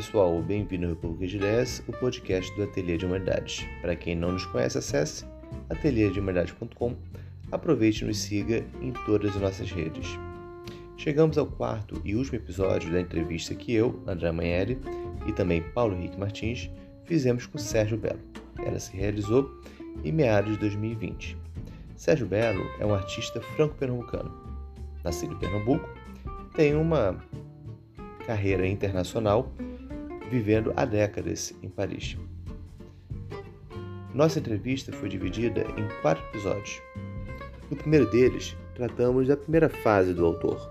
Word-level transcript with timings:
Pessoal, 0.00 0.40
bem-vindo 0.40 0.86
ao 0.86 0.92
República 0.92 1.26
de 1.26 1.36
Ideias, 1.36 1.82
o 1.86 1.92
podcast 1.92 2.50
do 2.56 2.62
Ateliê 2.62 2.96
de 2.96 3.04
Humanidades. 3.04 3.66
Para 3.82 3.94
quem 3.94 4.16
não 4.16 4.32
nos 4.32 4.46
conhece, 4.46 4.78
acesse 4.78 5.26
ateliêdehumanidades.com, 5.68 6.96
aproveite 7.52 8.02
e 8.02 8.06
nos 8.06 8.16
siga 8.16 8.64
em 8.80 8.94
todas 9.04 9.36
as 9.36 9.42
nossas 9.42 9.70
redes. 9.70 10.18
Chegamos 10.96 11.36
ao 11.36 11.44
quarto 11.44 12.00
e 12.02 12.16
último 12.16 12.38
episódio 12.38 12.90
da 12.90 12.98
entrevista 12.98 13.54
que 13.54 13.74
eu, 13.74 14.02
André 14.06 14.32
Manheri 14.32 14.78
e 15.26 15.32
também 15.34 15.60
Paulo 15.74 15.94
Henrique 15.94 16.18
Martins 16.18 16.70
fizemos 17.04 17.44
com 17.44 17.58
Sérgio 17.58 17.98
Belo. 17.98 18.20
Ela 18.64 18.80
se 18.80 18.96
realizou 18.96 19.50
em 20.02 20.12
meados 20.12 20.54
de 20.54 20.60
2020. 20.60 21.36
Sérgio 21.94 22.26
Belo 22.26 22.64
é 22.80 22.86
um 22.86 22.94
artista 22.94 23.38
franco-pernambucano. 23.54 24.32
Nascido 25.04 25.34
em 25.34 25.38
Pernambuco, 25.38 25.86
tem 26.54 26.74
uma 26.74 27.22
carreira 28.26 28.66
internacional, 28.66 29.52
vivendo 30.30 30.72
há 30.76 30.84
décadas 30.84 31.52
em 31.62 31.68
Paris. 31.68 32.16
Nossa 34.14 34.38
entrevista 34.38 34.92
foi 34.92 35.08
dividida 35.08 35.62
em 35.76 36.00
quatro 36.02 36.24
episódios. 36.28 36.80
No 37.70 37.76
primeiro 37.76 38.10
deles, 38.10 38.56
tratamos 38.74 39.28
da 39.28 39.36
primeira 39.36 39.68
fase 39.68 40.12
do 40.14 40.24
autor, 40.24 40.70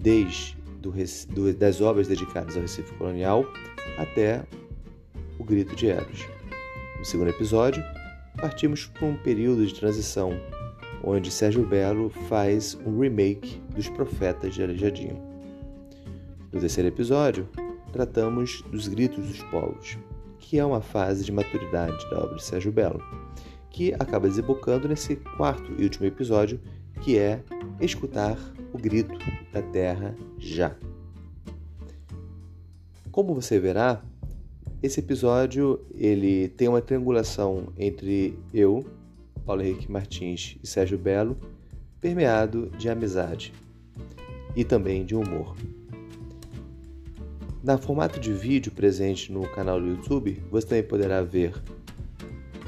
desde 0.00 0.56
do, 0.80 0.92
do, 1.30 1.54
das 1.54 1.80
obras 1.80 2.08
dedicadas 2.08 2.56
ao 2.56 2.62
Recife 2.62 2.92
colonial 2.94 3.46
até 3.98 4.42
o 5.38 5.44
Grito 5.44 5.76
de 5.76 5.88
Eros. 5.88 6.26
No 6.98 7.04
segundo 7.04 7.30
episódio, 7.30 7.82
partimos 8.36 8.86
para 8.86 9.06
um 9.06 9.16
período 9.16 9.64
de 9.64 9.74
transição, 9.74 10.32
onde 11.04 11.30
Sérgio 11.30 11.64
Belo 11.64 12.10
faz 12.28 12.76
um 12.84 12.98
remake 12.98 13.60
dos 13.74 13.88
Profetas 13.88 14.54
de 14.54 14.62
Aleijadinho. 14.62 15.20
No 16.52 16.60
terceiro 16.60 16.88
episódio, 16.88 17.48
tratamos 17.92 18.62
dos 18.70 18.88
gritos 18.88 19.26
dos 19.26 19.42
povos, 19.44 19.98
que 20.38 20.58
é 20.58 20.64
uma 20.64 20.80
fase 20.80 21.24
de 21.24 21.30
maturidade 21.30 22.08
da 22.10 22.18
obra 22.18 22.36
de 22.36 22.42
Sérgio 22.42 22.72
Belo, 22.72 23.02
que 23.70 23.92
acaba 23.94 24.28
desembocando 24.28 24.88
nesse 24.88 25.16
quarto 25.36 25.72
e 25.78 25.84
último 25.84 26.06
episódio, 26.06 26.60
que 27.02 27.18
é 27.18 27.42
escutar 27.80 28.38
o 28.72 28.78
grito 28.78 29.14
da 29.52 29.62
terra 29.62 30.16
já. 30.38 30.74
Como 33.10 33.34
você 33.34 33.60
verá, 33.60 34.02
esse 34.82 35.00
episódio 35.00 35.80
ele 35.94 36.48
tem 36.48 36.68
uma 36.68 36.80
triangulação 36.80 37.68
entre 37.78 38.38
eu, 38.52 38.84
Paulo 39.44 39.62
Henrique 39.62 39.90
Martins 39.90 40.56
e 40.62 40.66
Sérgio 40.66 40.98
Belo, 40.98 41.36
permeado 42.00 42.70
de 42.78 42.88
amizade 42.88 43.52
e 44.56 44.64
também 44.64 45.04
de 45.04 45.14
humor. 45.14 45.54
Na 47.62 47.78
formato 47.78 48.18
de 48.18 48.32
vídeo 48.32 48.72
presente 48.72 49.30
no 49.30 49.48
canal 49.48 49.80
do 49.80 49.86
YouTube, 49.86 50.42
você 50.50 50.66
também 50.66 50.82
poderá 50.82 51.22
ver 51.22 51.54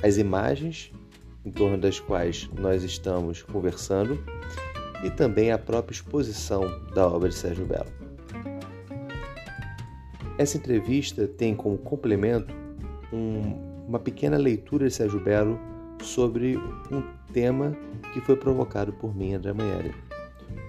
as 0.04 0.18
imagens 0.18 0.92
em 1.44 1.50
torno 1.50 1.76
das 1.76 1.98
quais 1.98 2.48
nós 2.56 2.84
estamos 2.84 3.42
conversando 3.42 4.22
e 5.02 5.10
também 5.10 5.50
a 5.50 5.58
própria 5.58 5.94
exposição 5.94 6.62
da 6.94 7.08
obra 7.08 7.28
de 7.28 7.34
Sérgio 7.34 7.66
Belo. 7.66 7.90
Essa 10.38 10.58
entrevista 10.58 11.27
tem 11.27 11.56
como 11.56 11.77
complemento 11.77 12.54
um, 13.12 13.86
uma 13.88 13.98
pequena 13.98 14.36
leitura 14.36 14.86
de 14.86 14.94
Sérgio 14.94 15.18
Belo 15.18 15.58
sobre 16.02 16.56
um 16.56 17.02
tema 17.33 17.77
que 18.12 18.20
foi 18.20 18.36
provocado 18.36 18.92
por 18.92 19.12
mim, 19.12 19.34
André 19.34 19.52
Manheri. 19.52 19.92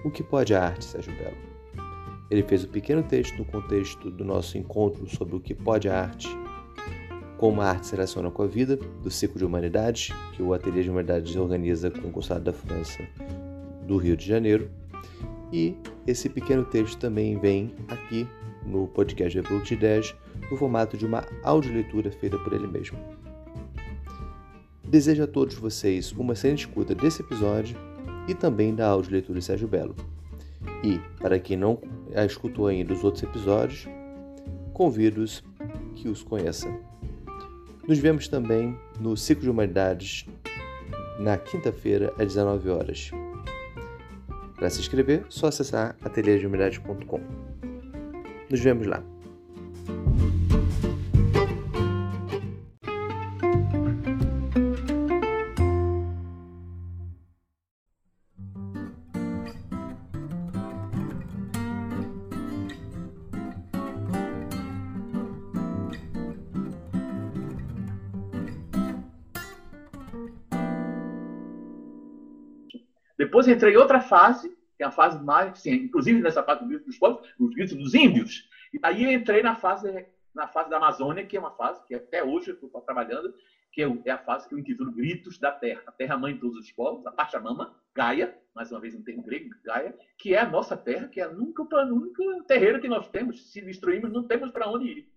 O 0.04 0.10
que 0.10 0.24
pode 0.24 0.52
a 0.52 0.64
arte, 0.64 0.84
Sérgio 0.84 1.16
Belo? 1.16 1.55
Ele 2.30 2.42
fez 2.42 2.64
um 2.64 2.68
pequeno 2.68 3.02
texto 3.02 3.38
no 3.38 3.44
contexto 3.44 4.10
do 4.10 4.24
nosso 4.24 4.58
encontro 4.58 5.08
sobre 5.08 5.36
o 5.36 5.40
que 5.40 5.54
pode 5.54 5.88
a 5.88 6.00
arte, 6.00 6.28
como 7.38 7.60
a 7.60 7.68
arte 7.68 7.86
se 7.86 7.92
relaciona 7.92 8.30
com 8.30 8.42
a 8.42 8.46
vida, 8.46 8.76
do 8.76 9.10
ciclo 9.10 9.38
de 9.38 9.44
humanidades, 9.44 10.12
que 10.32 10.42
o 10.42 10.52
Ateliê 10.52 10.82
de 10.82 10.90
Humanidades 10.90 11.36
organiza 11.36 11.90
com 11.90 12.08
o 12.08 12.10
Consulado 12.10 12.44
da 12.44 12.52
França 12.52 13.06
do 13.86 13.96
Rio 13.96 14.16
de 14.16 14.26
Janeiro. 14.26 14.70
E 15.52 15.76
esse 16.06 16.28
pequeno 16.28 16.64
texto 16.64 16.98
também 16.98 17.38
vem 17.38 17.72
aqui 17.88 18.26
no 18.64 18.88
podcast 18.88 19.40
de 19.40 19.74
Ideias, 19.74 20.14
no 20.50 20.56
formato 20.56 20.96
de 20.96 21.06
uma 21.06 21.24
audioleitura 21.44 22.10
feita 22.10 22.36
por 22.38 22.52
ele 22.52 22.66
mesmo. 22.66 22.98
Desejo 24.88 25.22
a 25.22 25.26
todos 25.26 25.54
vocês 25.56 26.12
uma 26.12 26.32
excelente 26.32 26.60
escuta 26.60 26.94
desse 26.94 27.22
episódio 27.22 27.76
e 28.28 28.34
também 28.34 28.74
da 28.74 28.88
audioleitura 28.88 29.38
de 29.38 29.44
Sérgio 29.44 29.68
Belo. 29.68 29.94
E, 30.82 30.98
para 31.20 31.38
quem 31.38 31.56
não 31.56 31.78
a 32.16 32.24
escutou 32.24 32.66
ainda 32.66 32.92
os 32.92 33.04
outros 33.04 33.22
episódios, 33.22 33.86
convido-os 34.72 35.44
que 35.94 36.08
os 36.08 36.22
conheça. 36.22 36.66
Nos 37.86 37.98
vemos 37.98 38.26
também 38.26 38.76
no 38.98 39.16
Ciclo 39.16 39.44
de 39.44 39.50
Humanidades 39.50 40.26
na 41.20 41.36
quinta-feira 41.36 42.12
às 42.18 42.28
19 42.28 42.68
horas. 42.70 43.10
Para 44.56 44.70
se 44.70 44.80
inscrever, 44.80 45.24
só 45.28 45.48
acessar 45.48 45.96
ateliêdehumanidades.com. 46.02 47.20
Nos 48.50 48.60
vemos 48.60 48.86
lá. 48.86 49.02
Depois 73.18 73.48
entrei 73.48 73.74
em 73.74 73.76
outra 73.76 74.00
fase, 74.00 74.48
que 74.76 74.82
é 74.82 74.86
a 74.86 74.90
fase 74.90 75.22
mais, 75.22 75.52
assim, 75.52 75.72
inclusive 75.72 76.20
nessa 76.20 76.42
fase 76.42 76.62
do 76.62 76.68
grito 76.68 76.84
dos 76.84 76.98
povos, 76.98 77.26
os 77.38 77.54
gritos 77.54 77.76
dos 77.76 77.94
índios. 77.94 78.48
E 78.72 78.78
aí 78.82 79.12
entrei 79.12 79.42
na 79.42 79.56
fase, 79.56 80.06
na 80.34 80.46
fase 80.46 80.68
da 80.68 80.76
Amazônia, 80.76 81.24
que 81.24 81.36
é 81.36 81.40
uma 81.40 81.52
fase 81.52 81.82
que 81.86 81.94
até 81.94 82.22
hoje 82.22 82.50
eu 82.50 82.54
estou 82.54 82.80
trabalhando, 82.82 83.32
que 83.72 83.82
é 83.82 84.10
a 84.10 84.18
fase 84.18 84.48
que 84.48 84.54
eu 84.54 84.58
intitulo 84.58 84.90
Gritos 84.90 85.38
da 85.38 85.52
Terra. 85.52 85.82
A 85.86 85.92
Terra 85.92 86.16
Mãe 86.16 86.32
de 86.32 86.40
todos 86.40 86.56
os 86.56 86.72
povos, 86.72 87.06
a 87.06 87.10
Pachamama, 87.10 87.74
Gaia, 87.94 88.34
mais 88.54 88.70
uma 88.70 88.80
vez 88.80 88.94
um 88.94 89.02
termo 89.02 89.22
grego, 89.22 89.50
Gaia, 89.62 89.94
que 90.16 90.34
é 90.34 90.40
a 90.40 90.48
nossa 90.48 90.74
terra, 90.74 91.08
que 91.08 91.20
é 91.20 91.28
o 91.28 91.36
único, 91.36 91.68
único 91.74 92.42
terreiro 92.44 92.80
que 92.80 92.88
nós 92.88 93.06
temos. 93.08 93.52
Se 93.52 93.60
destruímos, 93.60 94.10
não 94.10 94.22
temos 94.22 94.50
para 94.50 94.66
onde 94.70 94.86
ir. 94.86 95.16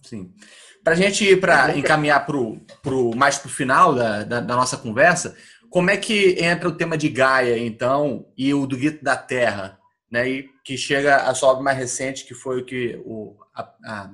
Sim. 0.00 0.34
Para 0.82 0.94
a 0.94 0.96
gente 0.96 1.24
ir 1.24 1.40
para 1.40 1.76
encaminhar 1.76 2.24
pro, 2.26 2.58
pro, 2.82 3.14
mais 3.16 3.38
para 3.38 3.48
o 3.48 3.52
final 3.52 3.94
da, 3.94 4.22
da, 4.22 4.40
da, 4.40 4.56
nossa 4.56 4.76
conversa, 4.76 5.36
como 5.74 5.90
é 5.90 5.96
que 5.96 6.36
entra 6.38 6.68
o 6.68 6.76
tema 6.76 6.96
de 6.96 7.08
Gaia, 7.08 7.58
então, 7.58 8.32
e 8.38 8.54
o 8.54 8.64
do 8.64 8.76
Grito 8.76 9.02
da 9.02 9.16
Terra, 9.16 9.76
né? 10.08 10.28
E 10.30 10.48
que 10.62 10.76
chega 10.76 11.16
a 11.16 11.34
sua 11.34 11.48
obra 11.48 11.64
mais 11.64 11.76
recente, 11.76 12.24
que 12.24 12.32
foi 12.32 12.60
o 12.60 12.64
que 12.64 13.02
o, 13.04 13.36
a, 13.52 13.74
a, 13.84 14.10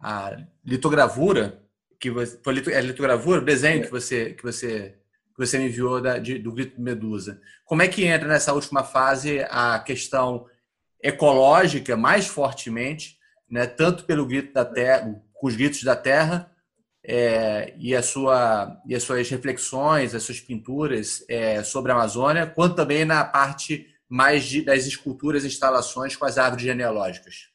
a 0.00 0.36
litogravura, 0.64 1.60
que 1.98 2.08
você, 2.08 2.38
foi 2.44 2.72
a 2.72 2.78
é 2.78 2.82
litogravura, 2.82 3.40
o 3.40 3.44
desenho 3.44 3.82
que 3.82 3.90
você 3.90 4.32
que 4.32 4.44
você 4.44 4.96
que 5.34 5.44
você 5.44 5.58
me 5.58 5.66
enviou 5.66 6.00
da, 6.00 6.18
de, 6.18 6.38
do 6.38 6.52
Grito 6.52 6.76
de 6.76 6.82
Medusa. 6.82 7.40
Como 7.64 7.82
é 7.82 7.88
que 7.88 8.04
entra 8.04 8.28
nessa 8.28 8.52
última 8.52 8.84
fase 8.84 9.44
a 9.50 9.76
questão 9.80 10.46
ecológica 11.02 11.96
mais 11.96 12.28
fortemente, 12.28 13.18
né? 13.50 13.66
Tanto 13.66 14.04
pelo 14.04 14.24
grito 14.24 14.52
da 14.52 14.64
terra, 14.64 15.20
com 15.34 15.48
os 15.48 15.56
gritos 15.56 15.82
da 15.82 15.96
terra, 15.96 16.48
é, 17.04 17.74
e, 17.78 17.94
a 17.94 18.02
sua, 18.02 18.80
e 18.86 18.94
as 18.94 19.02
suas 19.02 19.28
reflexões, 19.28 20.14
as 20.14 20.22
suas 20.22 20.40
pinturas 20.40 21.24
é, 21.28 21.62
sobre 21.62 21.92
a 21.92 21.94
Amazônia, 21.94 22.46
quanto 22.46 22.76
também 22.76 23.04
na 23.04 23.24
parte 23.24 23.86
mais 24.08 24.44
de, 24.44 24.62
das 24.62 24.86
esculturas 24.86 25.44
e 25.44 25.46
instalações 25.46 26.16
com 26.16 26.24
as 26.24 26.36
árvores 26.36 26.64
genealógicas. 26.64 27.50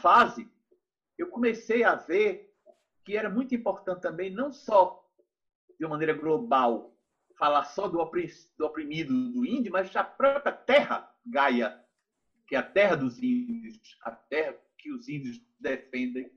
Fase, 0.00 0.50
eu 1.18 1.28
comecei 1.28 1.84
a 1.84 1.94
ver 1.94 2.52
que 3.04 3.16
era 3.16 3.30
muito 3.30 3.54
importante 3.54 4.02
também, 4.02 4.30
não 4.30 4.52
só 4.52 5.04
de 5.78 5.84
uma 5.84 5.90
maneira 5.90 6.12
global, 6.12 6.96
falar 7.38 7.64
só 7.64 7.88
do 7.88 7.98
oprimido 7.98 9.32
do 9.32 9.46
índio, 9.46 9.72
mas 9.72 9.90
da 9.92 10.04
própria 10.04 10.52
terra 10.52 11.10
Gaia, 11.24 11.82
que 12.46 12.54
é 12.54 12.58
a 12.58 12.62
terra 12.62 12.96
dos 12.96 13.22
índios, 13.22 13.78
a 14.02 14.10
terra 14.10 14.56
que 14.78 14.92
os 14.92 15.08
índios 15.08 15.40
defendem, 15.58 16.30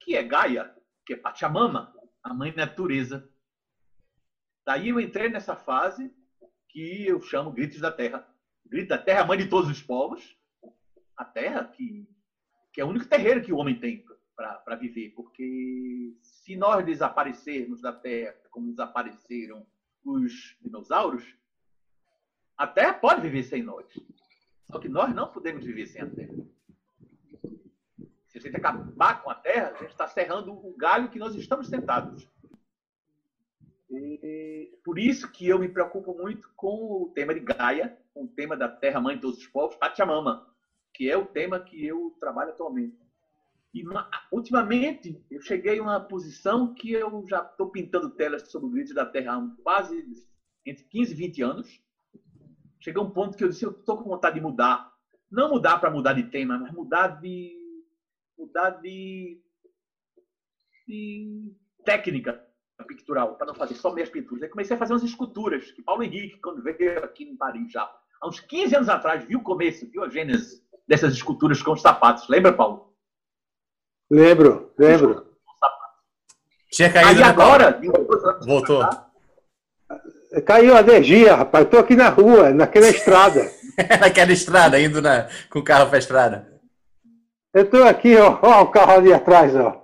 que 0.00 0.16
é 0.16 0.22
Gaia, 0.22 0.74
que 1.04 1.14
é 1.14 1.16
Pachamama, 1.16 1.94
a 2.22 2.32
mãe 2.32 2.54
natureza. 2.54 3.28
Daí 4.64 4.90
eu 4.90 5.00
entrei 5.00 5.28
nessa 5.28 5.56
fase 5.56 6.14
que 6.68 7.06
eu 7.06 7.20
chamo 7.20 7.52
Gritos 7.52 7.80
da 7.80 7.90
Terra. 7.90 8.26
Grito 8.64 8.88
da 8.88 8.98
Terra, 8.98 9.22
a 9.22 9.26
mãe 9.26 9.38
de 9.38 9.48
todos 9.48 9.70
os 9.70 9.82
povos. 9.82 10.36
A 11.16 11.24
terra 11.24 11.64
que, 11.64 12.08
que 12.72 12.80
é 12.80 12.84
o 12.84 12.88
único 12.88 13.06
terreiro 13.06 13.42
que 13.42 13.52
o 13.52 13.58
homem 13.58 13.78
tem 13.78 14.04
para 14.34 14.76
viver. 14.76 15.10
Porque 15.10 16.16
se 16.22 16.56
nós 16.56 16.84
desaparecermos 16.84 17.80
da 17.80 17.92
Terra 17.92 18.34
como 18.50 18.70
desapareceram 18.70 19.66
os 20.04 20.56
dinossauros, 20.60 21.24
a 22.56 22.66
Terra 22.66 22.94
pode 22.94 23.20
viver 23.20 23.44
sem 23.44 23.62
nós. 23.62 23.86
Só 24.70 24.78
que 24.78 24.88
nós 24.88 25.14
não 25.14 25.30
podemos 25.30 25.64
viver 25.64 25.86
sem 25.86 26.02
a 26.02 26.10
Terra. 26.10 26.34
Se 28.26 28.38
a 28.38 28.40
gente 28.40 28.56
acabar 28.56 29.22
com 29.22 29.30
a 29.30 29.34
Terra, 29.34 29.72
a 29.72 29.78
gente 29.78 29.90
está 29.90 30.08
serrando 30.08 30.52
o 30.52 30.74
galho 30.76 31.10
que 31.10 31.18
nós 31.18 31.34
estamos 31.34 31.68
sentados. 31.68 32.26
E 33.90 34.78
por 34.82 34.98
isso 34.98 35.30
que 35.30 35.46
eu 35.46 35.58
me 35.58 35.68
preocupo 35.68 36.14
muito 36.14 36.50
com 36.56 37.02
o 37.02 37.12
tema 37.14 37.34
de 37.34 37.40
Gaia, 37.40 37.98
com 38.14 38.24
o 38.24 38.28
tema 38.28 38.56
da 38.56 38.66
Terra 38.68 39.00
Mãe 39.00 39.16
de 39.16 39.20
todos 39.20 39.38
os 39.38 39.46
povos, 39.46 39.76
Pachamama, 39.76 40.51
que 41.02 41.10
é 41.10 41.16
o 41.16 41.26
tema 41.26 41.58
que 41.58 41.84
eu 41.84 42.16
trabalho 42.20 42.50
atualmente. 42.50 42.96
E 43.74 43.82
ultimamente 44.30 45.20
eu 45.28 45.40
cheguei 45.40 45.80
a 45.80 45.82
uma 45.82 45.98
posição 45.98 46.72
que 46.72 46.92
eu 46.92 47.24
já 47.28 47.40
estou 47.40 47.72
pintando 47.72 48.10
telas 48.10 48.48
sobre 48.52 48.68
o 48.68 48.70
grid 48.70 48.94
da 48.94 49.04
Terra 49.04 49.34
há 49.34 49.62
quase 49.64 50.00
entre 50.64 50.84
15 50.84 51.10
e 51.10 51.16
20 51.16 51.42
anos. 51.42 51.82
Chegou 52.78 53.04
um 53.04 53.10
ponto 53.10 53.36
que 53.36 53.42
eu 53.42 53.48
disse, 53.48 53.64
eu 53.64 53.72
estou 53.72 53.96
com 53.96 54.10
vontade 54.10 54.36
de 54.36 54.40
mudar. 54.40 54.92
Não 55.28 55.48
mudar 55.48 55.78
para 55.78 55.90
mudar 55.90 56.12
de 56.12 56.22
tema, 56.22 56.56
mas 56.56 56.72
mudar 56.72 57.08
de 57.20 57.50
mudar 58.38 58.70
de, 58.70 59.42
de 60.86 61.52
técnica 61.84 62.40
pictural, 62.86 63.34
para 63.34 63.48
não 63.48 63.54
fazer 63.56 63.74
só 63.74 63.92
minhas 63.92 64.08
pinturas. 64.08 64.44
Aí 64.44 64.48
comecei 64.48 64.76
a 64.76 64.78
fazer 64.78 64.92
umas 64.92 65.02
esculturas, 65.02 65.68
que 65.72 65.82
Paulo 65.82 66.04
Henrique, 66.04 66.38
quando 66.38 66.62
veio 66.62 67.02
aqui 67.02 67.24
em 67.24 67.36
Paris 67.36 67.72
já, 67.72 67.82
há 68.20 68.28
uns 68.28 68.38
15 68.38 68.76
anos 68.76 68.88
atrás, 68.88 69.24
viu 69.24 69.40
o 69.40 69.42
começo, 69.42 69.90
viu 69.90 70.04
a 70.04 70.08
gênese 70.08 70.61
dessas 70.88 71.14
esculturas 71.14 71.62
com 71.62 71.72
os 71.72 71.80
sapatos. 71.80 72.28
Lembra, 72.28 72.52
Paulo? 72.52 72.94
Lembro, 74.10 74.72
lembro. 74.78 75.26
Tinha 76.70 76.92
caído, 76.92 77.22
Aí 77.22 77.22
agora... 77.22 77.80
Voltou. 78.44 78.82
Caiu 80.46 80.74
a 80.76 80.80
energia, 80.80 81.36
rapaz. 81.36 81.64
Estou 81.64 81.80
aqui 81.80 81.94
na 81.94 82.08
rua, 82.08 82.50
naquela 82.50 82.88
estrada. 82.88 83.50
Naquela 84.00 84.32
estrada, 84.32 84.78
indo 84.78 85.00
na, 85.00 85.28
com 85.48 85.60
o 85.60 85.64
carro 85.64 85.86
para 85.86 85.96
a 85.96 85.98
estrada. 85.98 86.52
Eu 87.54 87.62
estou 87.62 87.84
aqui, 87.84 88.16
ó, 88.18 88.38
ó, 88.42 88.62
o 88.62 88.70
carro 88.70 88.92
ali 88.92 89.12
atrás, 89.12 89.56
ó. 89.56 89.82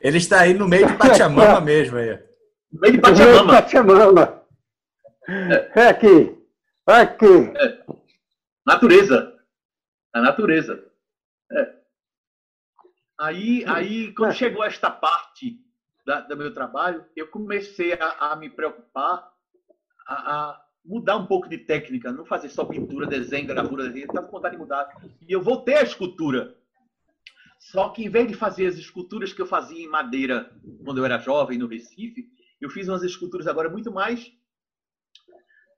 Ele 0.00 0.18
está 0.18 0.40
aí 0.40 0.54
no 0.54 0.66
meio 0.66 0.86
de 0.86 0.94
Pachamama 0.94 1.60
mesmo. 1.62 1.98
Aí. 1.98 2.18
No 2.72 2.80
meio 2.80 2.94
de 2.94 3.00
Pachamama. 3.00 3.62
Pachamama. 3.62 4.42
É 5.74 5.88
aqui. 5.88 6.36
Aqui. 6.86 7.52
É. 7.56 7.78
Natureza. 8.68 9.34
A 10.12 10.20
natureza. 10.20 10.84
É. 11.50 11.74
Aí, 13.18 13.64
aí, 13.64 14.12
quando 14.12 14.34
chegou 14.34 14.62
esta 14.62 14.90
parte 14.90 15.58
da, 16.04 16.20
do 16.20 16.36
meu 16.36 16.52
trabalho, 16.52 17.02
eu 17.16 17.28
comecei 17.28 17.94
a, 17.94 18.32
a 18.32 18.36
me 18.36 18.50
preocupar, 18.50 19.32
a, 20.06 20.14
a, 20.14 20.64
mudar 20.84 21.16
um 21.16 21.24
pouco 21.24 21.48
de 21.48 21.56
técnica, 21.56 22.12
não 22.12 22.26
fazer 22.26 22.50
só 22.50 22.62
pintura, 22.66 23.06
desenho, 23.06 23.46
gravura, 23.46 23.84
eu 23.84 23.96
estava 23.96 24.26
com 24.26 24.32
vontade 24.32 24.56
de 24.56 24.60
mudar. 24.60 24.86
E 25.26 25.32
eu 25.32 25.40
voltei 25.40 25.76
à 25.76 25.82
escultura. 25.82 26.54
Só 27.58 27.88
que 27.88 28.04
em 28.04 28.10
vez 28.10 28.28
de 28.28 28.34
fazer 28.34 28.66
as 28.66 28.76
esculturas 28.76 29.32
que 29.32 29.40
eu 29.40 29.46
fazia 29.46 29.82
em 29.82 29.88
madeira 29.88 30.54
quando 30.84 30.98
eu 30.98 31.06
era 31.06 31.18
jovem 31.18 31.56
no 31.56 31.66
Recife, 31.66 32.28
eu 32.60 32.68
fiz 32.68 32.86
umas 32.86 33.02
esculturas 33.02 33.46
agora 33.46 33.70
muito 33.70 33.90
mais. 33.90 34.30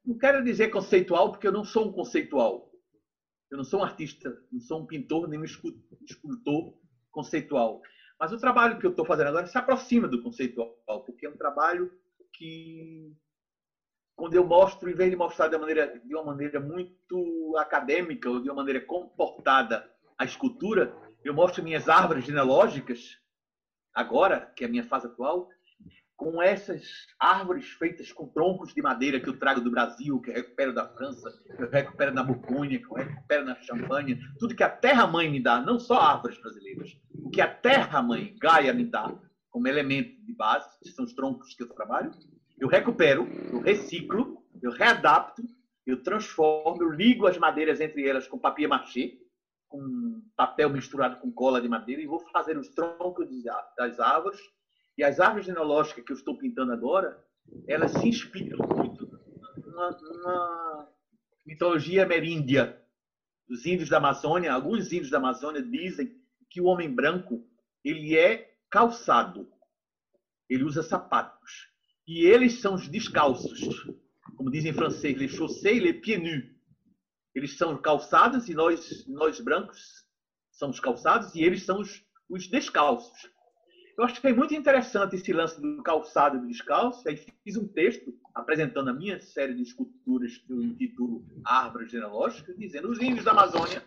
Não 0.05 0.19
quero 0.19 0.43
dizer 0.43 0.71
conceitual, 0.71 1.31
porque 1.31 1.47
eu 1.47 1.53
não 1.53 1.65
sou 1.65 1.89
um 1.89 1.93
conceitual. 1.93 2.70
Eu 3.51 3.57
não 3.57 3.65
sou 3.65 3.81
um 3.81 3.85
artista, 3.85 4.37
não 4.53 4.61
sou 4.61 4.81
um 4.81 4.87
pintor, 4.87 5.29
nem 5.29 5.39
um 5.39 5.45
escultor 5.45 6.75
conceitual. 7.11 7.83
Mas 8.19 8.33
o 8.33 8.39
trabalho 8.39 8.79
que 8.79 8.87
eu 8.87 8.91
estou 8.91 9.05
fazendo 9.05 9.29
agora 9.29 9.47
se 9.47 9.59
aproxima 9.59 10.07
do 10.07 10.23
conceitual, 10.23 10.77
porque 11.05 11.27
é 11.27 11.31
um 11.31 11.37
trabalho 11.37 11.91
que, 12.33 13.13
quando 14.15 14.35
eu 14.35 14.47
mostro, 14.47 14.89
em 14.89 14.95
vez 14.95 15.11
de 15.11 15.17
mostrar 15.17 15.49
de 15.49 15.57
uma 15.57 15.61
maneira, 15.61 15.99
de 15.99 16.15
uma 16.15 16.25
maneira 16.25 16.61
muito 16.61 17.57
acadêmica 17.59 18.31
ou 18.31 18.41
de 18.41 18.49
uma 18.49 18.57
maneira 18.57 18.81
comportada 18.81 19.91
a 20.17 20.25
escultura, 20.25 20.95
eu 21.25 21.35
mostro 21.35 21.65
minhas 21.65 21.89
árvores 21.89 22.25
genealógicas, 22.25 23.19
agora, 23.95 24.53
que 24.55 24.65
é 24.65 24.67
a 24.67 24.71
minha 24.71 24.85
fase 24.85 25.07
atual, 25.07 25.49
com 26.21 26.43
essas 26.43 26.83
árvores 27.19 27.71
feitas 27.71 28.13
com 28.13 28.29
troncos 28.29 28.75
de 28.75 28.83
madeira 28.83 29.19
que 29.19 29.27
eu 29.27 29.39
trago 29.39 29.63
do 29.63 29.71
Brasil, 29.71 30.21
que 30.21 30.29
eu 30.29 30.35
recupero 30.35 30.75
da 30.75 30.87
França, 30.87 31.33
que 31.57 31.63
eu 31.63 31.71
recupero 31.71 32.13
na 32.13 32.23
Burgônia, 32.23 32.79
que 32.79 32.85
eu 32.85 32.93
recupero 32.93 33.47
na 33.47 33.55
Champagne, 33.63 34.21
tudo 34.39 34.55
que 34.55 34.63
a 34.63 34.69
terra-mãe 34.69 35.31
me 35.31 35.43
dá, 35.43 35.63
não 35.63 35.79
só 35.79 35.99
árvores 35.99 36.39
brasileiras, 36.39 36.95
o 37.15 37.31
que 37.31 37.41
a 37.41 37.49
terra-mãe, 37.49 38.37
Gaia, 38.39 38.75
me 38.75 38.85
dá 38.85 39.11
como 39.49 39.67
elemento 39.67 40.23
de 40.23 40.35
base, 40.35 40.69
que 40.83 40.91
são 40.91 41.07
os 41.07 41.15
troncos 41.15 41.55
que 41.55 41.63
eu 41.63 41.69
trabalho, 41.71 42.11
eu 42.59 42.69
recupero, 42.69 43.27
eu 43.51 43.61
reciclo, 43.61 44.45
eu 44.63 44.73
readapto, 44.73 45.43
eu 45.87 46.03
transformo, 46.03 46.83
eu 46.83 46.91
ligo 46.91 47.27
as 47.27 47.39
madeiras 47.39 47.81
entre 47.81 48.07
elas 48.07 48.29
com 48.29 48.39
papier 48.39 48.69
mâché, 48.69 49.13
com 49.67 50.21
papel 50.37 50.69
misturado 50.69 51.17
com 51.17 51.33
cola 51.33 51.63
de 51.63 51.69
madeira, 51.69 52.03
e 52.03 52.07
vou 52.07 52.21
fazer 52.31 52.59
os 52.59 52.69
troncos 52.69 53.27
das 53.79 53.99
árvores, 53.99 54.39
e 55.01 55.03
as 55.03 55.19
árvores 55.19 55.47
genealógicas 55.47 56.05
que 56.05 56.13
eu 56.13 56.17
estou 56.17 56.37
pintando 56.37 56.73
agora, 56.73 57.19
elas 57.67 57.91
se 57.93 58.07
inspiram 58.07 58.59
muito 58.77 59.07
numa, 59.57 59.91
numa 59.93 60.93
mitologia 61.47 62.03
ameríndia 62.03 62.79
dos 63.49 63.65
índios 63.65 63.89
da 63.89 63.97
Amazônia. 63.97 64.53
Alguns 64.53 64.93
índios 64.93 65.09
da 65.09 65.17
Amazônia 65.17 65.63
dizem 65.63 66.15
que 66.51 66.61
o 66.61 66.67
homem 66.67 66.95
branco 66.95 67.43
ele 67.83 68.15
é 68.15 68.55
calçado, 68.69 69.51
ele 70.51 70.65
usa 70.65 70.83
sapatos. 70.83 71.71
E 72.07 72.27
eles 72.27 72.61
são 72.61 72.75
os 72.75 72.87
descalços. 72.87 73.59
Como 74.37 74.51
dizem 74.51 74.71
em 74.71 74.75
francês, 74.75 75.17
les 75.17 75.31
chaussés, 75.31 75.83
les 75.83 75.99
pieds 75.99 76.23
nus. 76.23 76.45
Eles 77.35 77.57
são 77.57 77.81
calçados 77.81 78.51
e 78.51 78.55
nós, 78.55 79.07
nós 79.07 79.41
brancos 79.41 80.05
somos 80.51 80.79
calçados 80.79 81.35
e 81.35 81.43
eles 81.43 81.65
são 81.65 81.81
os, 81.81 82.05
os 82.29 82.47
descalços. 82.49 83.31
Eu 83.97 84.05
é 84.05 84.33
muito 84.33 84.55
interessante 84.55 85.17
esse 85.17 85.33
lance 85.33 85.61
do 85.61 85.83
calçado 85.83 86.37
e 86.37 86.41
do 86.41 86.47
descalço. 86.47 87.07
Aí 87.09 87.17
fiz 87.17 87.57
um 87.57 87.67
texto 87.69 88.15
apresentando 88.35 88.89
a 88.89 88.93
minha 88.93 89.21
série 89.21 89.55
de 89.55 89.63
esculturas 89.63 90.39
que 90.39 90.53
eu 90.53 90.63
intitulo 90.63 91.25
Árvores 91.45 91.91
Genealógicas, 91.91 92.57
dizendo 92.57 92.89
os 92.89 93.01
índios 93.01 93.25
da 93.25 93.33
Amazônia 93.33 93.83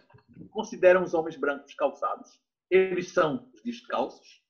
consideram 0.53 1.03
os 1.03 1.13
homens 1.13 1.35
brancos 1.35 1.73
calçados. 1.73 2.39
Eles 2.69 3.11
são 3.11 3.49
os 3.53 3.61
descalços. 3.63 4.41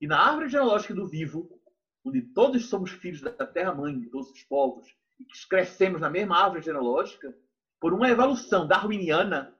E 0.00 0.06
na 0.06 0.18
árvore 0.18 0.48
genealógica 0.48 0.94
do 0.94 1.08
vivo, 1.08 1.60
onde 2.04 2.22
todos 2.22 2.68
somos 2.68 2.92
filhos 2.92 3.20
da 3.20 3.32
terra-mãe 3.46 3.98
de 3.98 4.06
todos 4.08 4.30
os 4.30 4.42
povos, 4.44 4.86
e 5.18 5.24
que 5.24 5.48
crescemos 5.48 6.00
na 6.00 6.08
mesma 6.08 6.38
árvore 6.38 6.62
genealógica, 6.62 7.36
por 7.80 7.92
uma 7.92 8.08
evolução 8.08 8.66
darwiniana 8.66 9.56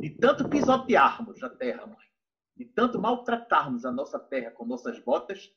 de 0.00 0.10
tanto 0.10 0.48
pisotearmos 0.48 1.42
a 1.42 1.50
terra-mãe 1.50 2.07
de 2.58 2.64
tanto 2.64 3.00
maltratarmos 3.00 3.84
a 3.84 3.92
nossa 3.92 4.18
terra 4.18 4.50
com 4.50 4.66
nossas 4.66 4.98
botas, 4.98 5.48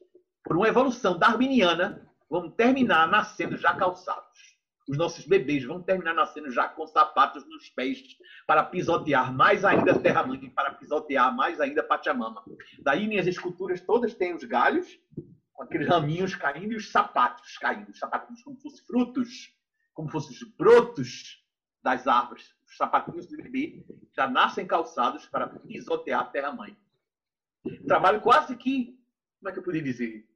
por 0.44 0.56
uma 0.56 0.68
evolução 0.68 1.18
darwiniana, 1.18 2.08
vamos 2.30 2.54
terminar 2.54 3.08
nascendo 3.08 3.58
já 3.58 3.76
calçados. 3.76 4.52
Os 4.88 4.98
nossos 4.98 5.26
bebês 5.26 5.64
vão 5.64 5.82
terminar 5.82 6.14
nascendo 6.14 6.52
já 6.52 6.68
com 6.68 6.86
sapatos 6.86 7.44
nos 7.48 7.70
pés 7.70 8.04
para 8.46 8.64
pisotear 8.64 9.34
mais 9.34 9.66
ainda 9.66 9.94
a 9.94 10.00
terra-mãe, 10.00 10.50
para 10.52 10.76
pisotear 10.76 11.36
mais 11.36 11.60
ainda 11.60 11.82
a 11.82 11.84
Pachamama. 11.84 12.44
Daí 12.80 13.08
minhas 13.08 13.26
esculturas 13.26 13.82
todas 13.82 14.14
têm 14.14 14.36
os 14.36 14.44
galhos, 14.44 15.00
com 15.54 15.64
aqueles 15.64 15.88
raminhos 15.88 16.36
caindo 16.36 16.74
e 16.74 16.76
os 16.76 16.92
sapatos 16.92 17.58
caindo. 17.58 17.90
Os 17.90 18.00
sapatinhos 18.00 18.44
como 18.44 18.58
se 18.58 18.64
fossem 18.64 18.86
frutos, 18.86 19.56
como 19.94 20.08
se 20.08 20.12
fossem 20.12 20.32
os 20.32 20.56
brotos 20.56 21.44
das 21.82 22.08
árvores. 22.08 22.54
Os 22.68 22.78
sapatinhos 22.78 23.28
do 23.28 23.38
bebê 23.38 23.86
já 24.16 24.28
nascem 24.28 24.68
calçados 24.68 25.26
para 25.26 25.48
pisotear 25.48 26.22
a 26.22 26.26
terra-mãe 26.26 26.76
trabalho 27.88 28.22
quase 28.22 28.56
que, 28.56 28.98
como 29.40 29.50
é 29.50 29.52
que 29.52 29.60
eu 29.60 29.64
poderia 29.64 29.92
dizer? 29.92 30.28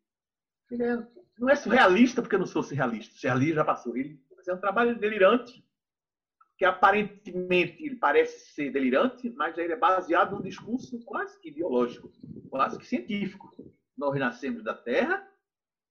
Ele 0.72 0.84
é, 0.84 1.08
não 1.38 1.50
é 1.50 1.56
surrealista, 1.56 2.22
porque 2.22 2.36
eu 2.36 2.40
não 2.40 2.46
sou 2.46 2.64
surrealista. 2.64 3.16
Surrealista 3.16 3.56
já 3.56 3.66
passou. 3.66 3.96
Ele 3.96 4.20
é 4.48 4.54
um 4.54 4.60
trabalho 4.60 4.98
delirante, 5.00 5.64
que 6.58 6.66
aparentemente 6.66 7.84
ele 7.84 7.96
parece 7.96 8.54
ser 8.54 8.72
delirante, 8.72 9.30
mas 9.32 9.58
ele 9.58 9.74
é 9.74 9.76
baseado 9.76 10.36
num 10.36 10.42
discurso 10.42 11.04
quase 11.04 11.40
que 11.40 11.50
ideológico, 11.50 12.12
quase 12.50 12.78
que 12.78 12.86
científico. 12.86 13.52
Nós 13.98 14.18
nascemos 14.20 14.64
da 14.64 14.74
terra, 14.74 15.28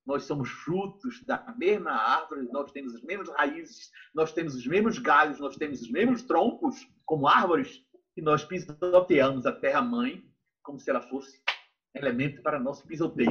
nós 0.07 0.25
somos 0.25 0.51
frutos 0.51 1.23
da 1.25 1.55
mesma 1.57 1.93
árvore, 1.93 2.49
nós 2.53 2.71
temos 2.73 2.95
as 2.95 3.03
mesmas 3.03 3.29
raízes, 3.31 3.91
nós 4.15 4.33
temos 4.33 4.55
os 4.55 4.67
mesmos 4.67 4.99
galhos, 4.99 5.41
nós 5.41 5.57
temos 5.57 5.83
os 5.83 5.91
mesmos 5.91 6.23
troncos 6.23 6.87
como 7.05 7.27
árvores, 7.27 7.83
e 8.17 8.23
nós 8.23 8.45
pisoteamos 8.45 9.47
a 9.47 9.53
terra-mãe 9.53 10.23
como 10.65 10.81
se 10.81 10.91
ela 10.91 11.03
fosse 11.03 11.39
elemento 11.95 12.43
para 12.43 12.59
nosso 12.59 12.85
pisoteio. 12.87 13.31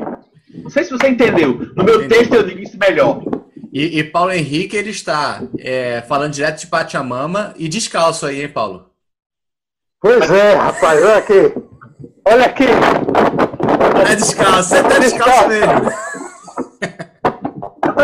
Não 0.53 0.69
sei 0.69 0.83
se 0.85 0.91
você 0.91 1.09
entendeu. 1.09 1.59
No 1.75 1.83
meu 1.83 1.95
Entendi. 1.95 2.15
texto 2.15 2.33
eu 2.35 2.43
digo 2.43 2.61
isso 2.61 2.77
melhor. 2.77 3.21
E, 3.73 3.99
e 3.99 4.03
Paulo 4.03 4.31
Henrique, 4.31 4.77
ele 4.77 4.91
está 4.91 5.41
é, 5.57 6.01
falando 6.03 6.31
direto 6.33 6.59
de 6.61 6.67
Pachamama 6.67 7.53
e 7.57 7.67
descalço 7.67 8.27
aí, 8.27 8.43
hein, 8.43 8.49
Paulo? 8.49 8.91
Pois 9.99 10.29
é, 10.29 10.53
rapaz, 10.53 11.03
olha 11.03 11.17
aqui. 11.17 11.53
Olha 12.25 12.45
aqui. 12.45 12.67
É 14.09 14.15
descalço, 14.15 14.69
você 14.69 14.79
está 14.79 14.99
descalço 14.99 15.47
mesmo. 15.49 15.73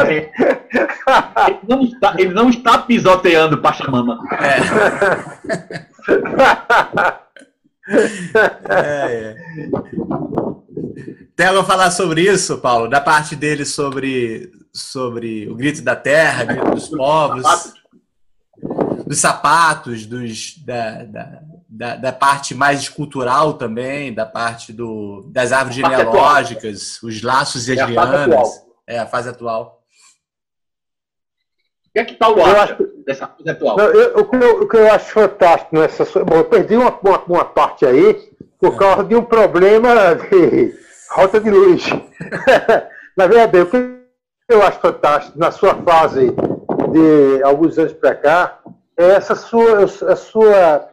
ele, 0.09 1.59
não 1.67 1.83
está, 1.83 2.15
ele 2.17 2.33
não 2.33 2.49
está 2.49 2.79
pisoteando 2.79 3.61
Pachamama. 3.61 4.19
É. 4.41 4.59
é, 8.69 9.35
é. 9.35 9.35
Tem 11.35 11.47
algo 11.47 11.61
a 11.61 11.63
falar 11.63 11.91
sobre 11.91 12.21
isso, 12.21 12.57
Paulo? 12.57 12.87
Da 12.89 13.01
parte 13.01 13.35
dele 13.35 13.65
sobre, 13.65 14.51
sobre 14.73 15.49
o 15.49 15.55
grito 15.55 15.81
da 15.81 15.95
terra, 15.95 16.43
grito 16.43 16.71
dos 16.71 16.87
povos, 16.89 17.43
dos 19.07 19.17
sapatos, 19.17 20.05
dos, 20.05 20.57
da, 20.65 21.03
da, 21.05 21.41
da, 21.67 21.95
da 21.95 22.11
parte 22.11 22.53
mais 22.53 22.81
escultural 22.81 23.53
também, 23.53 24.13
da 24.13 24.25
parte 24.25 24.73
do, 24.73 25.29
das 25.31 25.51
árvores 25.51 25.75
genealógicas, 25.75 27.01
os 27.01 27.21
laços 27.21 27.67
e 27.67 27.73
as 27.73 27.79
é 27.79 27.85
lianas. 27.85 28.63
É, 28.85 28.99
a 28.99 29.05
fase 29.05 29.29
atual. 29.29 29.78
O 31.89 31.91
que 31.91 31.99
é 31.99 32.05
que 32.05 32.13
Paulo 32.15 32.43
acha 32.45 32.77
dessa 33.05 33.27
fase 33.27 33.49
atual? 33.49 33.77
Não, 33.77 33.85
eu, 33.85 34.19
o, 34.19 34.25
que 34.25 34.35
eu, 34.35 34.61
o, 34.61 34.67
que 34.67 34.77
eu, 34.77 34.91
acho 34.91 35.11
fantástico 35.11 35.75
nessa. 35.75 36.23
Bom, 36.23 36.35
eu 36.35 36.45
perdi 36.45 36.75
uma, 36.75 36.95
uma, 37.01 37.23
uma 37.27 37.45
parte 37.45 37.85
aí 37.85 38.29
por 38.59 38.77
causa 38.77 39.03
de 39.03 39.15
um 39.15 39.23
problema 39.23 40.15
de 40.15 40.73
rota 41.09 41.39
de 41.39 41.49
luz. 41.49 41.89
Na 43.17 43.25
verdade, 43.25 43.59
o 43.59 43.65
que 43.65 43.99
eu 44.47 44.61
acho 44.61 44.79
fantástico 44.79 45.37
na 45.37 45.51
sua 45.51 45.75
fase 45.75 46.31
de 46.91 47.43
alguns 47.43 47.77
anos 47.79 47.93
para 47.93 48.15
cá 48.15 48.59
é 48.95 49.11
essa 49.11 49.33
sua, 49.33 49.83
a 49.83 50.15
sua, 50.15 50.89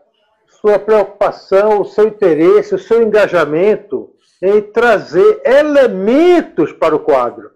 sua 0.61 0.79
preocupação, 0.79 1.83
o 1.83 1.85
seu 1.85 2.09
interesse, 2.09 2.75
o 2.75 2.79
seu 2.79 3.03
engajamento 3.03 4.11
em 4.43 4.62
trazer 4.62 5.41
elementos 5.45 6.73
para 6.73 6.95
o 6.95 7.00
quadro, 7.00 7.50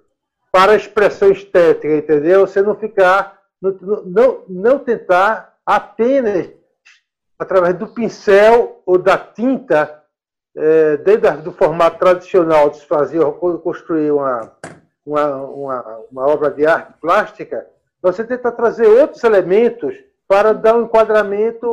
para 0.53 0.73
a 0.73 0.77
expressão 0.77 1.31
estética, 1.31 1.97
entendeu? 1.97 2.47
Você 2.47 2.63
não 2.63 2.75
ficar, 2.75 3.39
não, 3.61 4.45
não, 4.49 4.79
tentar 4.79 5.57
apenas 5.65 6.51
através 7.39 7.75
do 7.75 7.89
pincel 7.89 8.83
ou 8.85 8.99
da 8.99 9.17
tinta 9.17 10.03
é, 10.57 10.97
desde 10.97 11.49
o 11.49 11.53
formato 11.53 11.99
tradicional 11.99 12.71
de 12.71 12.79
se 12.79 12.87
fazer, 12.87 13.25
construir 13.63 14.11
uma, 14.11 14.53
uma, 15.07 15.37
uma, 15.37 15.99
uma, 16.11 16.27
obra 16.27 16.51
de 16.51 16.67
arte 16.67 16.95
plástica, 17.01 17.67
você 18.03 18.25
tenta 18.25 18.51
trazer 18.51 18.87
outros 18.87 19.23
elementos 19.23 19.95
para 20.27 20.53
dar 20.53 20.77
um 20.77 20.83
enquadramento, 20.83 21.67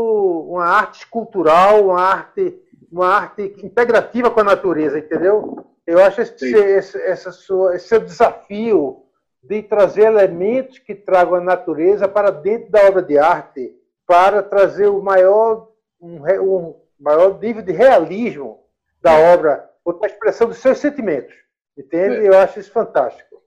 uma 0.49 0.65
arte 0.65 0.99
escultural, 0.99 1.85
uma 1.85 2.01
arte, 2.01 2.59
uma 2.91 3.07
arte 3.07 3.55
integrativa 3.63 4.29
com 4.29 4.39
a 4.39 4.43
natureza, 4.43 4.99
entendeu? 4.99 5.65
Eu 5.87 6.03
acho 6.03 6.19
esse, 6.21 6.53
esse, 6.53 7.01
essa 7.01 7.31
sua, 7.31 7.75
esse 7.75 7.87
seu 7.87 8.01
desafio 8.01 9.05
de 9.41 9.63
trazer 9.63 10.03
elementos 10.03 10.77
que 10.79 10.93
tragam 10.93 11.35
a 11.35 11.41
natureza 11.41 12.09
para 12.09 12.29
dentro 12.29 12.69
da 12.69 12.85
obra 12.85 13.01
de 13.01 13.17
arte, 13.17 13.73
para 14.05 14.43
trazer 14.43 14.87
o 14.87 15.01
maior, 15.01 15.71
um, 16.01 16.17
um 16.41 16.75
maior 16.99 17.39
nível 17.39 17.61
de 17.61 17.71
realismo 17.71 18.65
da 19.01 19.17
obra, 19.17 19.69
ou 19.85 19.97
da 19.97 20.07
expressão 20.07 20.49
dos 20.49 20.57
seus 20.57 20.79
sentimentos. 20.79 21.33
Entende? 21.77 22.17
É. 22.17 22.27
Eu 22.27 22.37
acho 22.37 22.59
isso 22.59 22.71
fantástico. 22.71 23.41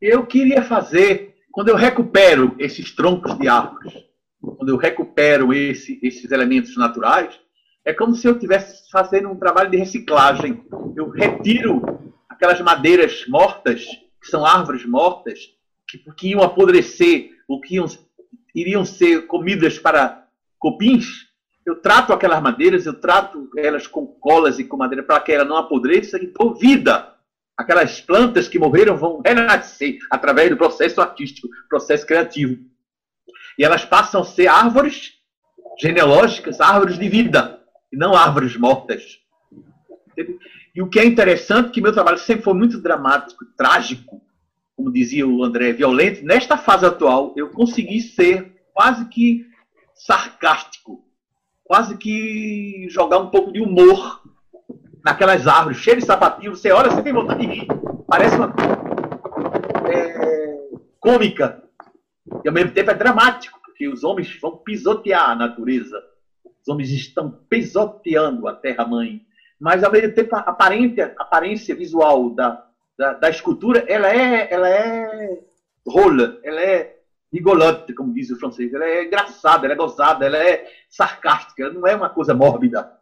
Eu 0.00 0.26
queria 0.26 0.62
fazer, 0.62 1.36
quando 1.52 1.68
eu 1.68 1.76
recupero 1.76 2.56
esses 2.58 2.92
troncos 2.92 3.38
de 3.38 3.46
árvores, 3.46 3.94
quando 4.40 4.68
eu 4.68 4.76
recupero 4.76 5.54
esse, 5.54 6.00
esses 6.02 6.28
elementos 6.32 6.76
naturais, 6.76 7.40
é 7.84 7.92
como 7.92 8.14
se 8.14 8.26
eu 8.26 8.34
estivesse 8.34 8.90
fazendo 8.90 9.28
um 9.28 9.36
trabalho 9.36 9.70
de 9.70 9.76
reciclagem. 9.76 10.64
Eu 10.96 11.08
retiro 11.10 11.82
aquelas 12.28 12.60
madeiras 12.60 13.24
mortas, 13.28 13.84
que 14.20 14.28
são 14.28 14.46
árvores 14.46 14.86
mortas, 14.86 15.38
que, 15.88 15.98
que 16.12 16.28
iam 16.28 16.42
apodrecer, 16.42 17.30
ou 17.48 17.60
que 17.60 17.76
iam, 17.76 17.86
iriam 18.54 18.84
ser 18.84 19.26
comidas 19.26 19.78
para 19.78 20.26
cupins, 20.58 21.32
eu 21.64 21.76
trato 21.80 22.12
aquelas 22.12 22.42
madeiras, 22.42 22.86
eu 22.86 22.94
trato 22.94 23.48
elas 23.56 23.86
com 23.86 24.06
colas 24.06 24.58
e 24.58 24.64
com 24.64 24.76
madeira 24.76 25.02
para 25.02 25.20
que 25.20 25.32
ela 25.32 25.44
não 25.44 25.56
apodreça 25.56 26.22
e 26.22 26.26
dou 26.26 26.54
vida. 26.54 27.14
Aquelas 27.56 28.00
plantas 28.00 28.48
que 28.48 28.58
morreram 28.58 28.96
vão 28.96 29.22
renascer 29.24 29.98
através 30.10 30.50
do 30.50 30.56
processo 30.56 31.00
artístico, 31.00 31.48
processo 31.68 32.04
criativo. 32.04 32.58
E 33.58 33.64
elas 33.64 33.84
passam 33.84 34.22
a 34.22 34.24
ser 34.24 34.48
árvores 34.48 35.12
genealógicas, 35.80 36.60
árvores 36.60 36.98
de 36.98 37.08
vida, 37.08 37.61
e 37.92 37.96
não 37.96 38.14
árvores 38.14 38.56
mortas. 38.56 39.20
E 40.74 40.80
o 40.80 40.88
que 40.88 40.98
é 40.98 41.04
interessante 41.04 41.68
é 41.68 41.72
que 41.72 41.80
meu 41.80 41.92
trabalho 41.92 42.18
sempre 42.18 42.44
foi 42.44 42.54
muito 42.54 42.80
dramático, 42.80 43.44
trágico, 43.56 44.22
como 44.74 44.92
dizia 44.92 45.26
o 45.26 45.44
André, 45.44 45.72
violento. 45.72 46.24
Nesta 46.24 46.56
fase 46.56 46.86
atual, 46.86 47.34
eu 47.36 47.50
consegui 47.50 48.00
ser 48.00 48.62
quase 48.72 49.04
que 49.08 49.46
sarcástico 49.94 51.02
quase 51.72 51.96
que 51.96 52.86
jogar 52.90 53.18
um 53.18 53.30
pouco 53.30 53.50
de 53.50 53.58
humor 53.58 54.20
naquelas 55.02 55.46
árvores, 55.46 55.78
cheias 55.78 56.00
de 56.00 56.04
sapatinho. 56.04 56.54
Você 56.54 56.70
olha, 56.70 56.90
você 56.90 57.02
tem 57.02 57.14
vontade 57.14 57.40
de 57.40 57.46
rir. 57.46 57.66
Parece 58.06 58.36
uma 58.36 58.54
é, 59.90 60.58
cômica. 61.00 61.62
E 62.44 62.46
ao 62.46 62.52
mesmo 62.52 62.72
tempo 62.72 62.90
é 62.90 62.94
dramático, 62.94 63.58
porque 63.64 63.88
os 63.88 64.04
homens 64.04 64.38
vão 64.38 64.58
pisotear 64.58 65.30
a 65.30 65.34
natureza. 65.34 65.98
Os 66.62 66.68
homens 66.68 66.90
estão 66.90 67.30
pisoteando 67.48 68.46
a 68.48 68.54
terra-mãe. 68.54 69.26
Mas, 69.60 69.84
ao 69.84 69.92
mesmo 69.92 70.14
tempo, 70.14 70.34
a 70.34 70.40
aparência, 70.40 71.14
a 71.18 71.22
aparência 71.22 71.74
visual 71.74 72.30
da, 72.30 72.66
da, 72.96 73.14
da 73.14 73.30
escultura, 73.30 73.84
ela 73.88 74.08
é, 74.08 74.52
ela 74.52 74.68
é 74.68 75.42
rola, 75.86 76.40
ela 76.42 76.60
é 76.60 76.98
rigolote, 77.32 77.94
como 77.94 78.14
diz 78.14 78.30
o 78.30 78.38
francês. 78.38 78.72
Ela 78.72 78.84
é 78.84 79.04
engraçada, 79.04 79.66
ela 79.66 79.74
é 79.74 79.76
gozada, 79.76 80.26
ela 80.26 80.36
é 80.36 80.70
sarcástica, 80.88 81.70
não 81.70 81.86
é 81.86 81.94
uma 81.96 82.10
coisa 82.10 82.34
mórbida. 82.34 82.98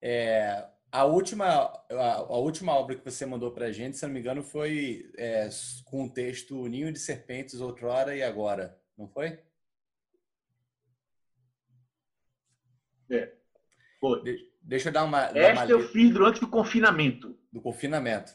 É, 0.00 0.64
a 0.90 1.04
última 1.04 1.44
a, 1.46 2.14
a, 2.14 2.36
última 2.38 2.72
obra 2.72 2.94
que 2.94 3.04
você 3.04 3.26
mandou 3.26 3.50
para 3.50 3.66
a 3.66 3.72
gente, 3.72 3.96
se 3.96 4.06
não 4.06 4.12
me 4.12 4.20
engano, 4.20 4.42
foi 4.42 5.10
é, 5.16 5.48
com 5.84 6.04
o 6.04 6.10
texto 6.10 6.66
Ninho 6.66 6.92
de 6.92 6.98
Serpentes, 6.98 7.60
Outrora 7.60 8.16
e 8.16 8.22
Agora, 8.22 8.78
não 8.96 9.08
foi? 9.08 9.38
É. 13.10 13.32
De, 14.22 14.52
deixa 14.62 14.88
eu 14.88 14.92
dar 14.92 15.04
uma. 15.04 15.26
Dar 15.26 15.36
Esta 15.36 15.64
uma... 15.64 15.70
eu 15.70 15.88
fiz 15.88 16.12
durante 16.12 16.44
o 16.44 16.48
confinamento. 16.48 17.38
Do 17.52 17.60
confinamento. 17.60 18.32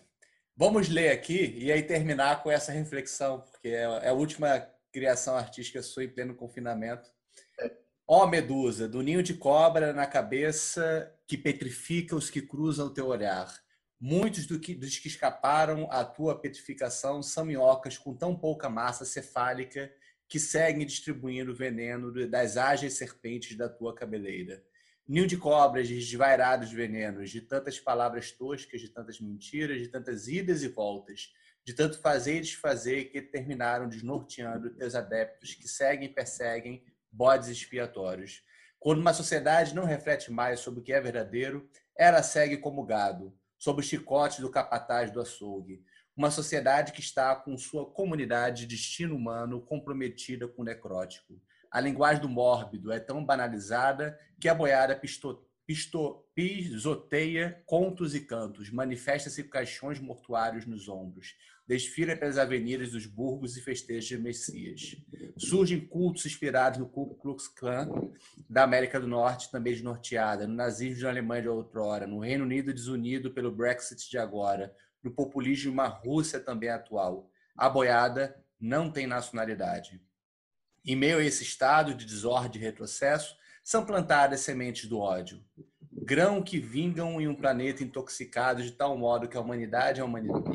Vamos 0.56 0.89
ler 0.89 1.10
aqui 1.10 1.56
e 1.58 1.72
aí 1.72 1.82
terminar 1.82 2.44
com 2.44 2.51
essa 2.51 2.72
reflexão, 2.72 3.42
porque 3.42 3.70
é, 3.70 3.82
é 3.82 4.10
a 4.10 4.13
última 4.13 4.60
criação 4.92 5.36
artística 5.36 5.82
sua 5.82 6.03
em 6.03 6.10
pleno 6.10 6.36
confinamento. 6.36 7.10
Ó 8.08 8.24
oh, 8.24 8.27
Medusa, 8.27 8.88
do 8.88 9.01
ninho 9.01 9.24
de 9.24 9.34
cobra 9.34 9.94
na 9.94 10.06
cabeça 10.06 11.12
que 11.25 11.38
petrifica 11.38 12.15
os 12.15 12.30
que 12.30 12.42
cruzam 12.42 12.88
o 12.88 12.94
teu 12.94 13.08
olhar. 13.08 13.51
Muitos 14.00 14.46
do 14.46 14.60
que, 14.60 14.75
dos 14.75 14.98
que 14.98 15.08
escaparam 15.08 15.88
à 15.89 16.03
tua 16.03 16.39
petrificação 16.39 17.24
são 17.24 17.46
minhocas 17.46 17.98
com 17.98 18.13
tão 18.13 18.36
pouca 18.36 18.70
massa 18.70 19.06
cefálica 19.06 19.89
que 20.34 20.40
seguem 20.40 20.84
distribuindo 20.84 21.54
veneno 21.54 22.12
das 22.28 22.58
ágeis 22.58 22.96
serpentes 22.96 23.56
da 23.56 23.70
tua 23.70 23.94
cabeleira. 23.94 24.63
Ninho 25.08 25.28
de 25.28 25.38
cobras, 25.38 25.88
de 25.88 25.94
desvairados 25.94 26.72
venenos, 26.72 27.30
de 27.30 27.40
tantas 27.40 27.80
palavras 27.80 28.32
toscas, 28.32 28.82
de 28.82 28.90
tantas 28.90 29.22
mentiras, 29.22 29.80
de 29.80 29.90
tantas 29.90 30.28
idas 30.28 30.63
e 30.63 30.70
voltas, 30.70 31.32
de 31.63 31.75
tanto 31.75 32.02
fazer 32.02 32.38
e 32.38 32.42
desfazer 32.42 33.12
que 33.12 33.22
terminaram 33.22 33.88
desnorteando 33.88 34.72
teus 34.72 34.96
adeptos 34.96 35.54
que 35.54 35.68
seguem 35.68 36.08
e 36.08 36.12
perseguem 36.12 36.84
bodes 37.12 37.50
expiatórios. 37.50 38.44
Quando 38.80 39.02
uma 39.02 39.13
sociedade 39.13 39.75
não 39.75 39.86
reflete 39.86 40.32
mais 40.32 40.62
sobre 40.62 40.80
o 40.80 40.84
que 40.84 40.94
é 40.94 41.00
verdadeiro, 41.00 41.70
ela 41.96 42.24
segue 42.24 42.58
como 42.58 42.84
gado, 42.84 43.38
sob 43.56 43.82
o 43.82 43.84
chicote 43.84 44.42
do 44.42 44.50
capataz 44.50 45.12
do 45.12 45.22
açougue. 45.22 45.86
Uma 46.15 46.29
sociedade 46.29 46.91
que 46.91 47.01
está 47.01 47.36
com 47.36 47.58
sua 47.58 47.86
comunidade 47.86 48.62
de 48.62 48.75
destino 48.75 49.15
humano 49.15 49.62
comprometida 49.62 50.48
com 50.48 50.62
o 50.62 50.65
necrótico. 50.65 51.41
A 51.72 51.79
linguagem 51.79 52.22
do 52.22 52.29
mórbido 52.29 52.91
é 52.91 53.00
tão 53.00 53.25
banalizada 53.25 54.17
que 54.39 54.48
a 54.48 54.53
boiada 54.53 55.00
pisoteia 56.36 57.63
contos 57.65 58.13
e 58.13 58.22
cantos, 58.22 58.70
manifesta-se 58.70 59.43
caixões 59.46 60.00
mortuários 60.00 60.67
nos 60.67 60.88
ombros, 60.88 61.36
desfila 61.67 62.15
pelas 62.15 62.38
avenidas 62.38 62.91
dos 62.91 63.08
burgos 63.08 63.58
e 63.58 63.62
festeja 63.62 64.20
Messias. 64.20 64.98
Surgem 65.36 65.79
cultos 65.79 66.27
inspirados 66.27 66.77
no 66.77 66.88
Ku 66.88 67.15
Klux 67.15 67.48
Klan 67.48 67.89
da 68.48 68.63
América 68.63 69.00
do 69.00 69.08
Norte, 69.08 69.50
também 69.50 69.74
desnorteada, 69.74 70.46
no 70.46 70.53
nazismo 70.53 71.03
da 71.03 71.10
Alemanha 71.10 71.43
de 71.43 71.48
outrora, 71.48 72.05
no 72.05 72.20
Reino 72.20 72.43
Unido 72.43 72.72
desunido 72.72 73.32
pelo 73.32 73.51
Brexit 73.51 74.10
de 74.10 74.17
agora, 74.20 74.75
no 75.03 75.12
populismo 75.12 75.72
uma 75.72 75.88
Rússia 75.88 76.39
também 76.39 76.69
atual. 76.69 77.29
A 77.55 77.69
boiada 77.69 78.41
não 78.60 78.89
tem 78.89 79.05
nacionalidade. 79.05 80.01
Em 80.86 80.95
meio 80.95 81.17
a 81.17 81.24
esse 81.24 81.43
estado 81.43 81.93
de 81.93 82.05
desordem 82.05 82.62
e 82.62 82.63
retrocesso, 82.63 83.38
são 83.63 83.86
plantadas 83.86 84.41
sementes 84.41 84.89
do 84.89 85.00
ódio. 85.00 85.43
Grão 85.91 86.41
que 86.41 86.60
vingam 86.60 87.22
em 87.22 87.27
um 87.27 87.36
planeta 87.36 87.83
intoxicado 87.83 88.62
de 88.62 88.72
tal 88.72 88.98
modo 88.98 89.27
que 89.27 89.38
a 89.38 89.39
humanidade 89.39 90.01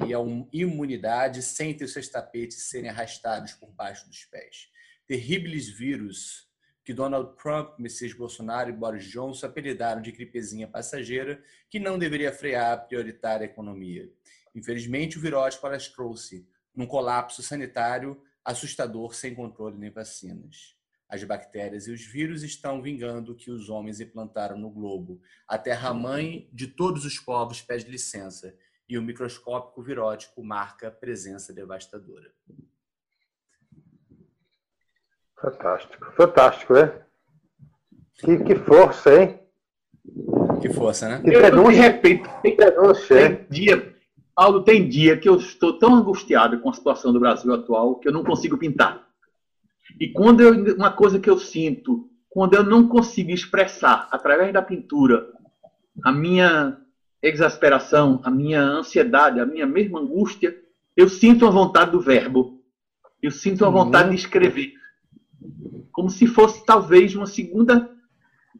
e 0.06 0.14
a 0.14 0.18
imunidade 0.52 1.42
sentem 1.42 1.86
os 1.86 1.92
seus 1.92 2.08
tapetes 2.08 2.64
serem 2.64 2.90
arrastados 2.90 3.52
por 3.52 3.70
baixo 3.70 4.06
dos 4.08 4.24
pés. 4.26 4.68
Terríveis 5.06 5.68
vírus 5.68 6.48
que 6.84 6.94
Donald 6.94 7.36
Trump, 7.36 7.78
Messias 7.78 8.14
Bolsonaro 8.14 8.70
e 8.70 8.72
Boris 8.72 9.04
Johnson 9.04 9.46
apelidaram 9.46 10.00
de 10.00 10.10
gripezinha 10.10 10.66
passageira 10.66 11.42
que 11.68 11.78
não 11.78 11.98
deveria 11.98 12.32
frear 12.32 12.72
a 12.72 12.76
prioritária 12.78 13.44
economia. 13.44 14.10
Infelizmente, 14.58 15.16
o 15.16 15.20
virótico 15.20 15.66
alastrou-se 15.66 16.46
num 16.74 16.86
colapso 16.86 17.42
sanitário 17.42 18.20
assustador 18.44 19.14
sem 19.14 19.34
controle 19.34 19.78
nem 19.78 19.90
vacinas. 19.90 20.76
As 21.08 21.22
bactérias 21.22 21.86
e 21.86 21.92
os 21.92 22.04
vírus 22.04 22.42
estão 22.42 22.82
vingando 22.82 23.32
o 23.32 23.34
que 23.36 23.50
os 23.50 23.70
homens 23.70 24.00
implantaram 24.00 24.58
no 24.58 24.68
globo. 24.68 25.20
A 25.46 25.56
terra-mãe 25.56 26.50
de 26.52 26.66
todos 26.66 27.04
os 27.04 27.18
povos 27.18 27.62
pede 27.62 27.88
licença 27.88 28.54
e 28.88 28.98
o 28.98 29.02
microscópico 29.02 29.80
virótico 29.80 30.42
marca 30.42 30.90
presença 30.90 31.52
devastadora. 31.52 32.32
Fantástico, 35.40 36.12
fantástico, 36.16 36.76
é? 36.76 37.06
Que, 38.14 38.38
que 38.42 38.56
força, 38.56 39.14
hein? 39.14 39.40
Que 40.60 40.72
força, 40.72 41.08
né? 41.08 41.22
Que 41.22 41.30
eu, 41.30 41.70
de 41.70 41.74
repente, 41.76 42.28
tem, 42.42 42.56
tem 42.56 43.46
dia, 43.48 43.97
Paulo, 44.38 44.62
tem 44.62 44.88
dia 44.88 45.16
que 45.16 45.28
eu 45.28 45.34
estou 45.34 45.80
tão 45.80 45.96
angustiado 45.96 46.60
com 46.60 46.70
a 46.70 46.72
situação 46.72 47.12
do 47.12 47.18
Brasil 47.18 47.52
atual 47.52 47.96
que 47.96 48.06
eu 48.06 48.12
não 48.12 48.22
consigo 48.22 48.56
pintar. 48.56 49.04
E 49.98 50.12
quando 50.12 50.40
eu, 50.42 50.76
uma 50.76 50.92
coisa 50.92 51.18
que 51.18 51.28
eu 51.28 51.36
sinto, 51.36 52.08
quando 52.28 52.54
eu 52.54 52.62
não 52.62 52.86
consigo 52.86 53.32
expressar 53.32 54.06
através 54.12 54.52
da 54.52 54.62
pintura 54.62 55.26
a 56.04 56.12
minha 56.12 56.78
exasperação, 57.20 58.20
a 58.22 58.30
minha 58.30 58.62
ansiedade, 58.62 59.40
a 59.40 59.44
minha 59.44 59.66
mesma 59.66 59.98
angústia, 59.98 60.56
eu 60.96 61.08
sinto 61.08 61.44
a 61.44 61.50
vontade 61.50 61.90
do 61.90 62.00
verbo. 62.00 62.62
Eu 63.20 63.32
sinto 63.32 63.64
a 63.64 63.70
vontade 63.70 64.10
de 64.10 64.14
escrever. 64.14 64.72
Como 65.90 66.08
se 66.08 66.28
fosse 66.28 66.64
talvez 66.64 67.12
uma 67.16 67.26
segunda 67.26 67.90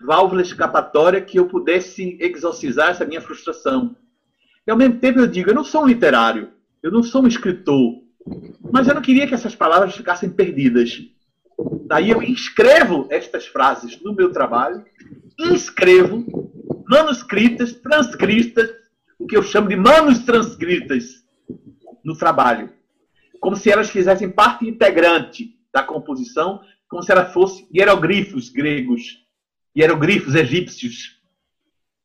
válvula 0.04 0.42
escapatória 0.42 1.20
que 1.20 1.38
eu 1.38 1.46
pudesse 1.46 2.18
exorcizar 2.20 2.90
essa 2.90 3.04
minha 3.04 3.20
frustração 3.20 3.94
e 4.68 4.70
ao 4.70 4.76
mesmo 4.76 4.98
tempo 4.98 5.18
eu 5.18 5.26
digo, 5.26 5.48
eu 5.48 5.54
não 5.54 5.64
sou 5.64 5.84
um 5.84 5.86
literário, 5.86 6.50
eu 6.82 6.92
não 6.92 7.02
sou 7.02 7.22
um 7.22 7.26
escritor, 7.26 8.02
mas 8.70 8.86
eu 8.86 8.94
não 8.94 9.00
queria 9.00 9.26
que 9.26 9.32
essas 9.32 9.56
palavras 9.56 9.96
ficassem 9.96 10.28
perdidas. 10.28 11.00
Daí 11.86 12.10
eu 12.10 12.22
inscrevo 12.22 13.06
estas 13.08 13.46
frases 13.46 13.98
no 14.02 14.14
meu 14.14 14.30
trabalho, 14.30 14.84
inscrevo 15.38 16.22
manuscritas, 16.86 17.72
transcritas, 17.72 18.70
o 19.18 19.26
que 19.26 19.38
eu 19.38 19.42
chamo 19.42 19.70
de 19.70 19.76
manos 19.76 20.18
transcritas 20.18 21.24
no 22.04 22.14
trabalho. 22.14 22.70
Como 23.40 23.56
se 23.56 23.70
elas 23.70 23.88
fizessem 23.88 24.28
parte 24.28 24.68
integrante 24.68 25.58
da 25.72 25.82
composição, 25.82 26.60
como 26.90 27.02
se 27.02 27.10
ela 27.10 27.24
fosse 27.24 27.66
hieroglifos 27.74 28.50
gregos, 28.50 29.24
hieroglifos 29.74 30.34
egípcios, 30.34 31.18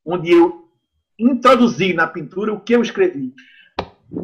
onde 0.06 0.32
eu 0.32 0.63
introduzir 1.20 1.96
na 1.96 2.08
pintura 2.08 2.54
o 2.54 2.60
que 2.60 2.76
eu 2.76 2.82
escrevi. 2.82 3.34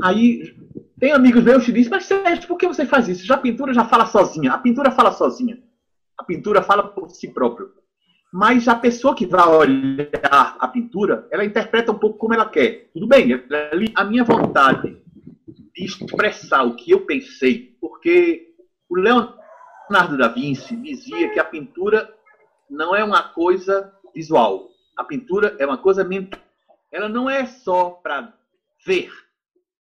Aí 0.03 0.55
tem 0.99 1.11
amigos 1.13 1.43
meus 1.43 1.65
que 1.65 1.71
dizem, 1.71 1.89
mas 1.89 2.05
Sérgio, 2.05 2.47
por 2.47 2.57
que 2.57 2.67
você 2.67 2.85
faz 2.85 3.07
isso? 3.07 3.25
Já 3.25 3.35
a 3.35 3.39
pintura 3.39 3.73
já 3.73 3.85
fala 3.85 4.05
sozinha. 4.05 4.53
A 4.53 4.57
pintura 4.57 4.91
fala 4.91 5.11
sozinha. 5.11 5.57
A 6.17 6.23
pintura 6.23 6.61
fala 6.61 6.83
por 6.83 7.09
si 7.09 7.29
próprio. 7.33 7.71
Mas 8.31 8.67
a 8.67 8.75
pessoa 8.75 9.15
que 9.15 9.25
vai 9.25 9.47
olhar 9.47 10.57
a 10.59 10.67
pintura, 10.67 11.27
ela 11.31 11.45
interpreta 11.45 11.91
um 11.91 11.97
pouco 11.97 12.17
como 12.17 12.33
ela 12.33 12.47
quer. 12.47 12.89
Tudo 12.93 13.07
bem, 13.07 13.43
a 13.95 14.03
minha 14.03 14.23
vontade 14.23 14.97
de 15.47 15.85
expressar 15.85 16.63
o 16.63 16.75
que 16.75 16.91
eu 16.91 17.05
pensei, 17.05 17.75
porque 17.81 18.53
o 18.87 18.95
Leonardo 18.95 20.17
da 20.17 20.27
Vinci 20.27 20.75
dizia 20.75 21.29
que 21.31 21.39
a 21.39 21.45
pintura 21.45 22.13
não 22.69 22.95
é 22.95 23.03
uma 23.03 23.29
coisa 23.29 23.91
visual. 24.13 24.69
A 24.95 25.03
pintura 25.03 25.55
é 25.57 25.65
uma 25.65 25.77
coisa 25.77 26.03
mental 26.03 26.39
ela 26.91 27.07
não 27.07 27.29
é 27.29 27.45
só 27.45 27.91
para 27.91 28.37
ver, 28.85 29.11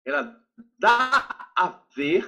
ela 0.05 0.37
dá 0.77 1.51
a 1.55 1.81
ver 1.95 2.27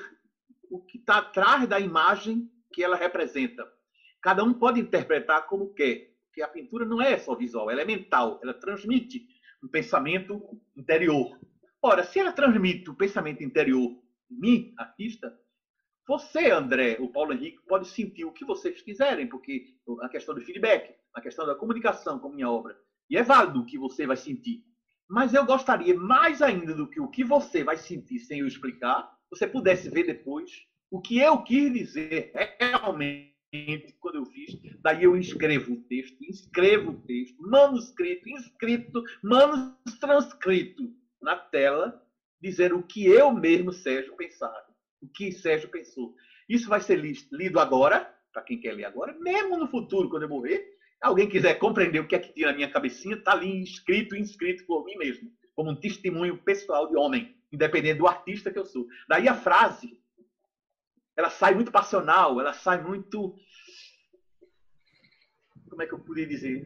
o 0.70 0.80
que 0.80 0.98
está 0.98 1.18
atrás 1.18 1.68
da 1.68 1.80
imagem 1.80 2.50
que 2.72 2.84
ela 2.84 2.96
representa. 2.96 3.68
Cada 4.22 4.44
um 4.44 4.54
pode 4.54 4.80
interpretar 4.80 5.48
como 5.48 5.74
quer, 5.74 6.14
porque 6.28 6.42
a 6.42 6.48
pintura 6.48 6.86
não 6.86 7.02
é 7.02 7.18
só 7.18 7.36
visual, 7.36 7.70
ela 7.70 7.82
é 7.82 7.86
mental, 7.86 8.40
ela 8.42 8.54
transmite 8.54 9.28
um 9.64 9.68
pensamento 9.68 10.62
interior. 10.76 11.38
Ora, 11.82 12.04
se 12.04 12.20
ela 12.20 12.32
transmite 12.32 12.90
o 12.90 12.96
pensamento 12.96 13.44
interior 13.44 13.92
em 14.30 14.40
mim, 14.40 14.74
artista, 14.78 15.38
você, 16.08 16.52
André, 16.52 16.98
o 17.00 17.10
Paulo 17.10 17.34
Henrique, 17.34 17.60
pode 17.68 17.88
sentir 17.88 18.26
o 18.26 18.32
que 18.32 18.46
vocês 18.46 18.82
quiserem, 18.82 19.28
porque 19.28 19.76
a 20.02 20.10
questão 20.10 20.34
do 20.34 20.42
feedback, 20.42 20.96
a 21.14 21.22
questão 21.22 21.46
da 21.46 21.56
comunicação 21.56 22.20
com 22.20 22.30
minha 22.30 22.50
obra, 22.50 22.78
e 23.12 23.18
é 23.18 23.24
válido 23.24 23.60
o 23.60 23.66
que 23.66 23.78
você 23.78 24.08
vai 24.08 24.16
sentir. 24.16 24.64
Mas 25.10 25.34
eu 25.34 25.46
gostaria, 25.46 25.94
mais 25.94 26.42
ainda 26.42 26.74
do 26.74 26.90
que 26.90 27.02
o 27.02 27.10
que 27.10 27.26
você 27.26 27.62
vai 27.62 27.76
sentir 27.76 28.20
sem 28.20 28.40
eu 28.40 28.48
explicar, 28.48 29.12
você 29.30 29.46
pudesse 29.46 29.90
ver 29.90 30.06
depois 30.06 30.50
o 30.90 31.02
que 31.02 31.20
eu 31.20 31.44
quis 31.44 31.74
dizer 31.74 32.32
realmente 32.58 33.36
quando 34.00 34.16
eu 34.16 34.26
fiz. 34.26 34.58
Daí 34.82 35.04
eu 35.04 35.18
escrevo 35.18 35.74
o 35.74 35.82
texto, 35.84 36.18
escrevo 36.24 36.92
o 36.92 37.02
texto, 37.02 37.36
manuscrito, 37.42 38.30
inscrito, 38.30 39.04
manus 39.22 39.76
transcrito 40.00 40.90
na 41.22 41.36
tela, 41.36 42.02
dizer 42.42 42.74
o 42.74 42.82
que 42.82 43.06
eu 43.06 43.30
mesmo, 43.34 43.74
Sérgio, 43.74 44.16
pensava, 44.16 44.66
o 45.02 45.08
que 45.10 45.34
Sérgio 45.34 45.70
pensou. 45.70 46.16
Isso 46.48 46.70
vai 46.70 46.80
ser 46.80 46.96
lido 46.98 47.60
agora, 47.60 48.10
para 48.32 48.42
quem 48.44 48.58
quer 48.58 48.74
ler 48.74 48.86
agora, 48.86 49.14
mesmo 49.20 49.58
no 49.58 49.68
futuro, 49.68 50.10
quando 50.10 50.24
eu 50.24 50.30
morrer, 50.30 50.66
alguém 51.02 51.28
quiser 51.28 51.56
compreender 51.56 52.00
o 52.00 52.08
que 52.08 52.16
é 52.16 52.20
que 52.20 52.32
tinha 52.32 52.48
na 52.48 52.54
minha 52.54 52.72
cabecinha, 52.72 53.16
está 53.16 53.32
ali 53.32 53.64
escrito 53.64 54.16
inscrito 54.16 54.66
por 54.66 54.86
mim 54.86 54.96
mesmo, 54.98 55.32
como 55.56 55.72
um 55.72 55.76
testemunho 55.76 56.38
pessoal 56.38 56.88
de 56.88 56.96
homem, 56.96 57.36
independente 57.52 57.98
do 57.98 58.08
artista 58.08 58.52
que 58.52 58.60
eu 58.60 58.66
sou. 58.66 58.88
Daí 59.10 59.28
a 59.28 59.36
frase, 59.36 60.00
ela 61.18 61.30
sai 61.30 61.56
muito 61.56 61.72
passional, 61.72 62.40
ela 62.40 62.54
sai 62.54 62.82
muito. 62.82 63.36
Como 65.70 65.82
é 65.82 65.88
que 65.88 65.94
eu 65.94 66.00
poderia 66.00 66.30
dizer? 66.30 66.66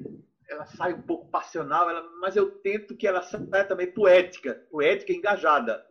Ela 0.50 0.66
sai 0.66 0.94
um 0.94 1.02
pouco 1.02 1.30
passional, 1.30 1.90
ela... 1.90 2.08
mas 2.20 2.36
eu 2.36 2.52
tento 2.60 2.96
que 2.96 3.08
ela 3.08 3.22
saia 3.22 3.66
também 3.66 3.92
poética, 3.92 4.54
poética 4.70 5.12
e 5.12 5.16
engajada. 5.16 5.84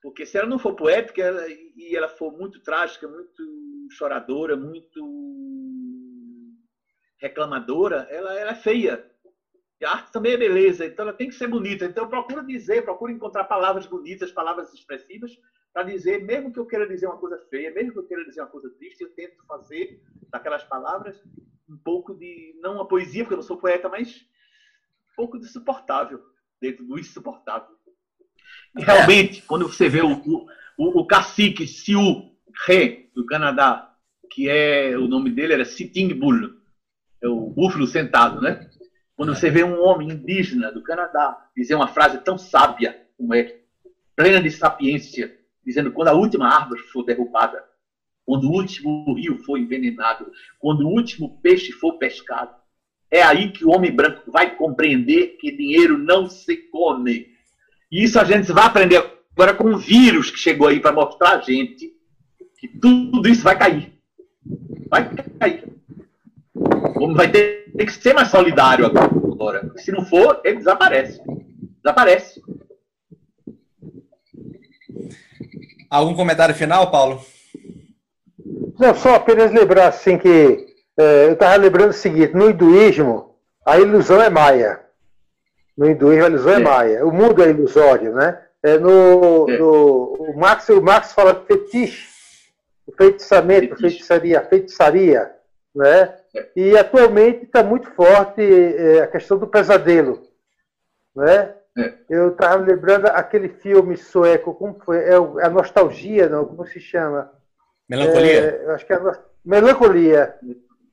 Porque 0.00 0.24
se 0.24 0.38
ela 0.38 0.46
não 0.46 0.58
for 0.58 0.76
poética 0.76 1.22
ela... 1.22 1.44
e 1.48 1.96
ela 1.96 2.08
for 2.08 2.30
muito 2.30 2.60
trágica, 2.60 3.08
muito 3.08 3.88
choradora, 3.90 4.56
muito 4.56 5.57
reclamadora, 7.18 8.06
ela, 8.10 8.38
ela 8.38 8.52
é 8.52 8.54
feia. 8.54 9.04
E 9.80 9.84
a 9.84 9.92
arte 9.92 10.12
também 10.12 10.32
é 10.32 10.36
beleza, 10.36 10.84
então 10.84 11.04
ela 11.04 11.16
tem 11.16 11.28
que 11.28 11.34
ser 11.34 11.46
bonita. 11.46 11.84
Então 11.84 12.04
eu 12.04 12.10
procuro 12.10 12.46
dizer, 12.46 12.82
procuro 12.82 13.12
encontrar 13.12 13.44
palavras 13.44 13.86
bonitas, 13.86 14.32
palavras 14.32 14.72
expressivas, 14.72 15.30
para 15.72 15.84
dizer, 15.84 16.24
mesmo 16.24 16.52
que 16.52 16.58
eu 16.58 16.66
queira 16.66 16.88
dizer 16.88 17.06
uma 17.06 17.18
coisa 17.18 17.38
feia, 17.48 17.70
mesmo 17.70 17.92
que 17.92 17.98
eu 17.98 18.06
queira 18.06 18.24
dizer 18.24 18.40
uma 18.40 18.48
coisa 18.48 18.70
triste, 18.70 19.02
eu 19.02 19.10
tento 19.10 19.44
fazer 19.46 20.00
daquelas 20.30 20.64
palavras 20.64 21.16
um 21.68 21.76
pouco 21.76 22.14
de, 22.14 22.58
não 22.60 22.76
uma 22.76 22.88
poesia, 22.88 23.22
porque 23.22 23.34
eu 23.34 23.38
não 23.38 23.42
sou 23.44 23.58
poeta, 23.58 23.88
mas 23.88 24.08
um 25.12 25.16
pouco 25.16 25.38
de 25.38 25.46
suportável, 25.46 26.20
dentro 26.60 26.84
do 26.84 26.98
insuportável. 26.98 27.76
E 28.76 28.82
realmente, 28.82 29.42
quando 29.42 29.68
você 29.68 29.88
vê 29.88 30.00
o, 30.00 30.12
o, 30.76 31.00
o 31.00 31.06
cacique 31.06 31.66
Siu 31.66 32.34
He, 32.68 33.10
do 33.14 33.26
Canadá, 33.26 33.94
que 34.32 34.48
é, 34.48 34.96
o 34.96 35.06
nome 35.06 35.30
dele 35.30 35.52
era 35.52 35.64
Sitting 35.64 36.14
Bull, 36.14 36.57
é 37.22 37.28
o 37.28 37.50
búfalo 37.50 37.86
sentado, 37.86 38.40
né? 38.40 38.68
Quando 39.16 39.34
você 39.34 39.50
vê 39.50 39.64
um 39.64 39.80
homem 39.82 40.10
indígena 40.10 40.70
do 40.70 40.82
Canadá 40.82 41.48
dizer 41.56 41.74
uma 41.74 41.88
frase 41.88 42.18
tão 42.18 42.38
sábia 42.38 42.96
como 43.16 43.34
é 43.34 43.56
plena 44.14 44.40
de 44.40 44.50
sapiência, 44.50 45.36
dizendo 45.64 45.92
quando 45.92 46.08
a 46.08 46.14
última 46.14 46.48
árvore 46.48 46.80
for 46.82 47.04
derrubada, 47.04 47.62
quando 48.24 48.44
o 48.44 48.52
último 48.52 49.14
rio 49.14 49.38
for 49.38 49.58
envenenado, 49.58 50.30
quando 50.58 50.82
o 50.82 50.90
último 50.90 51.40
peixe 51.40 51.72
for 51.72 51.98
pescado, 51.98 52.54
é 53.10 53.22
aí 53.22 53.50
que 53.50 53.64
o 53.64 53.70
homem 53.70 53.90
branco 53.90 54.30
vai 54.30 54.54
compreender 54.54 55.38
que 55.40 55.56
dinheiro 55.56 55.96
não 55.96 56.28
se 56.28 56.56
come. 56.56 57.26
E 57.90 58.04
isso 58.04 58.20
a 58.20 58.24
gente 58.24 58.52
vai 58.52 58.66
aprender 58.66 59.02
agora 59.32 59.54
com 59.54 59.72
o 59.72 59.78
vírus 59.78 60.30
que 60.30 60.38
chegou 60.38 60.68
aí 60.68 60.78
para 60.78 60.92
mostrar 60.92 61.38
a 61.38 61.40
gente 61.40 61.90
que 62.58 62.68
tudo 62.68 63.28
isso 63.28 63.42
vai 63.42 63.58
cair. 63.58 63.92
Vai 64.90 65.14
cair. 65.38 65.77
Vai 67.14 67.30
ter 67.30 67.64
que 67.76 67.92
ser 67.92 68.14
mais 68.14 68.28
solidário 68.28 68.86
agora. 68.86 69.70
Se 69.76 69.92
não 69.92 70.04
for, 70.04 70.40
ele 70.44 70.58
desaparece. 70.58 71.20
Desaparece. 71.82 72.42
Algum 75.90 76.14
comentário 76.14 76.54
final, 76.54 76.90
Paulo? 76.90 77.20
Não, 78.78 78.94
só 78.94 79.14
apenas 79.14 79.50
lembrar 79.50 79.88
assim 79.88 80.18
que 80.18 80.66
é, 80.98 81.26
eu 81.26 81.32
estava 81.32 81.56
lembrando 81.56 81.90
o 81.90 81.94
seguinte, 81.94 82.34
no 82.34 82.50
hinduísmo, 82.50 83.36
a 83.64 83.78
ilusão 83.78 84.20
é 84.20 84.28
maia. 84.28 84.80
No 85.76 85.88
hinduísmo, 85.88 86.24
a 86.24 86.28
ilusão 86.28 86.52
é, 86.52 86.56
é 86.56 86.58
maia. 86.58 87.06
O 87.06 87.12
mundo 87.12 87.42
é 87.42 87.50
ilusório, 87.50 88.14
né? 88.14 88.40
É, 88.62 88.76
no, 88.78 89.48
é. 89.48 89.58
no, 89.58 90.14
o, 90.18 90.36
Marx, 90.36 90.68
o 90.68 90.82
Marx 90.82 91.12
fala 91.12 91.32
de 91.32 91.46
fetiche, 91.46 92.08
o 92.86 92.92
feitiçamento, 92.92 93.68
fetiche. 93.68 93.82
feitiçaria, 93.82 94.40
feitiçaria, 94.42 95.30
né? 95.74 96.14
E 96.54 96.76
atualmente 96.76 97.44
está 97.44 97.62
muito 97.62 97.90
forte 97.92 98.42
é, 98.42 99.02
a 99.02 99.06
questão 99.06 99.38
do 99.38 99.46
pesadelo, 99.46 100.22
né? 101.14 101.54
É. 101.76 101.94
Eu 102.08 102.30
estava 102.30 102.56
lembrando 102.56 103.06
aquele 103.06 103.48
filme 103.48 103.96
sueco, 103.96 104.54
como 104.54 104.78
foi? 104.84 104.98
É 104.98 105.14
a 105.14 105.48
nostalgia, 105.48 106.28
não? 106.28 106.44
Como 106.44 106.66
se 106.66 106.80
chama? 106.80 107.30
Melancolia. 107.88 108.62
É, 108.66 108.70
acho 108.72 108.84
que 108.84 108.92
é 108.92 108.96
a 108.96 109.18
melancolia, 109.44 110.34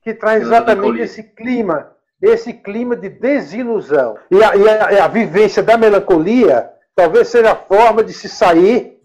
que 0.02 0.14
traz 0.14 0.42
exatamente 0.42 1.00
esse 1.00 1.22
clima, 1.22 1.92
esse 2.22 2.52
clima 2.52 2.94
de 2.94 3.08
desilusão. 3.08 4.16
E 4.30 4.42
a, 4.42 4.56
e 4.56 4.68
a, 4.68 5.04
a 5.04 5.08
vivência 5.08 5.62
da 5.62 5.76
melancolia 5.76 6.70
talvez 6.94 7.28
seja 7.28 7.52
a 7.52 7.56
forma 7.56 8.02
de 8.02 8.12
se 8.12 8.28
sair 8.28 8.98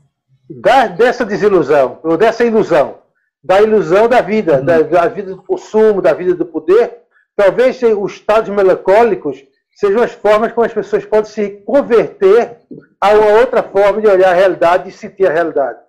da, 0.50 0.88
dessa 0.88 1.26
desilusão, 1.26 2.00
ou 2.04 2.15
dessa 2.15 2.44
ilusão, 2.44 3.01
da 3.43 3.62
ilusão 3.62 4.08
da 4.08 4.21
vida, 4.21 4.60
uhum. 4.60 4.65
da, 4.65 4.82
da 4.82 5.08
vida 5.08 5.36
do 5.36 5.43
consumo, 5.43 6.01
da 6.01 6.13
vida 6.13 6.36
do 6.36 6.45
poder. 6.45 6.99
Talvez 7.36 7.82
os 7.82 8.13
estados 8.13 8.49
melancólicos 8.49 9.43
sejam 9.73 10.04
as 10.04 10.12
formas 10.12 10.51
como 10.51 10.65
as 10.65 10.73
pessoas 10.73 11.06
podem 11.06 11.32
se 11.32 11.49
converter 11.65 12.58
a 12.99 13.10
uma 13.10 13.39
outra 13.39 13.63
forma 13.63 14.01
de 14.01 14.08
olhar 14.08 14.32
a 14.32 14.36
realidade 14.36 14.89
e 14.89 14.91
sentir 14.91 15.27
a 15.27 15.32
realidade. 15.32 15.80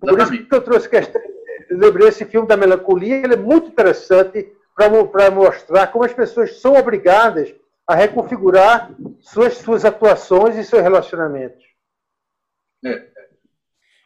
Por 0.00 0.20
isso 0.20 0.32
que 0.32 0.54
eu 0.54 0.60
trouxe 0.60 0.88
questão, 0.88 1.22
lembrei 1.70 2.08
esse 2.08 2.26
filme 2.26 2.46
da 2.46 2.56
melancolia, 2.56 3.16
ele 3.16 3.34
é 3.34 3.38
muito 3.38 3.68
interessante 3.68 4.52
para 4.76 5.30
mostrar 5.30 5.86
como 5.86 6.04
as 6.04 6.12
pessoas 6.12 6.60
são 6.60 6.74
obrigadas 6.74 7.54
a 7.86 7.94
reconfigurar 7.94 8.90
suas, 9.20 9.58
suas 9.58 9.84
atuações 9.84 10.56
e 10.56 10.64
seus 10.64 10.82
relacionamentos. 10.82 11.64
É. 12.84 13.02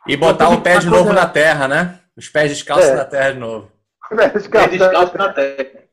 E 0.06 0.16
botar 0.16 0.50
o 0.50 0.60
pé 0.60 0.78
de 0.78 0.88
novo 0.88 1.12
na 1.12 1.26
terra, 1.26 1.66
né? 1.66 2.00
Os 2.18 2.28
pés 2.28 2.50
descalços 2.50 2.90
é. 2.90 2.96
na 2.96 3.04
terra 3.04 3.30
de 3.30 3.38
novo. 3.38 3.70
Pés 4.10 4.32
descalços 4.42 5.14
na 5.14 5.32
terra. 5.32 5.84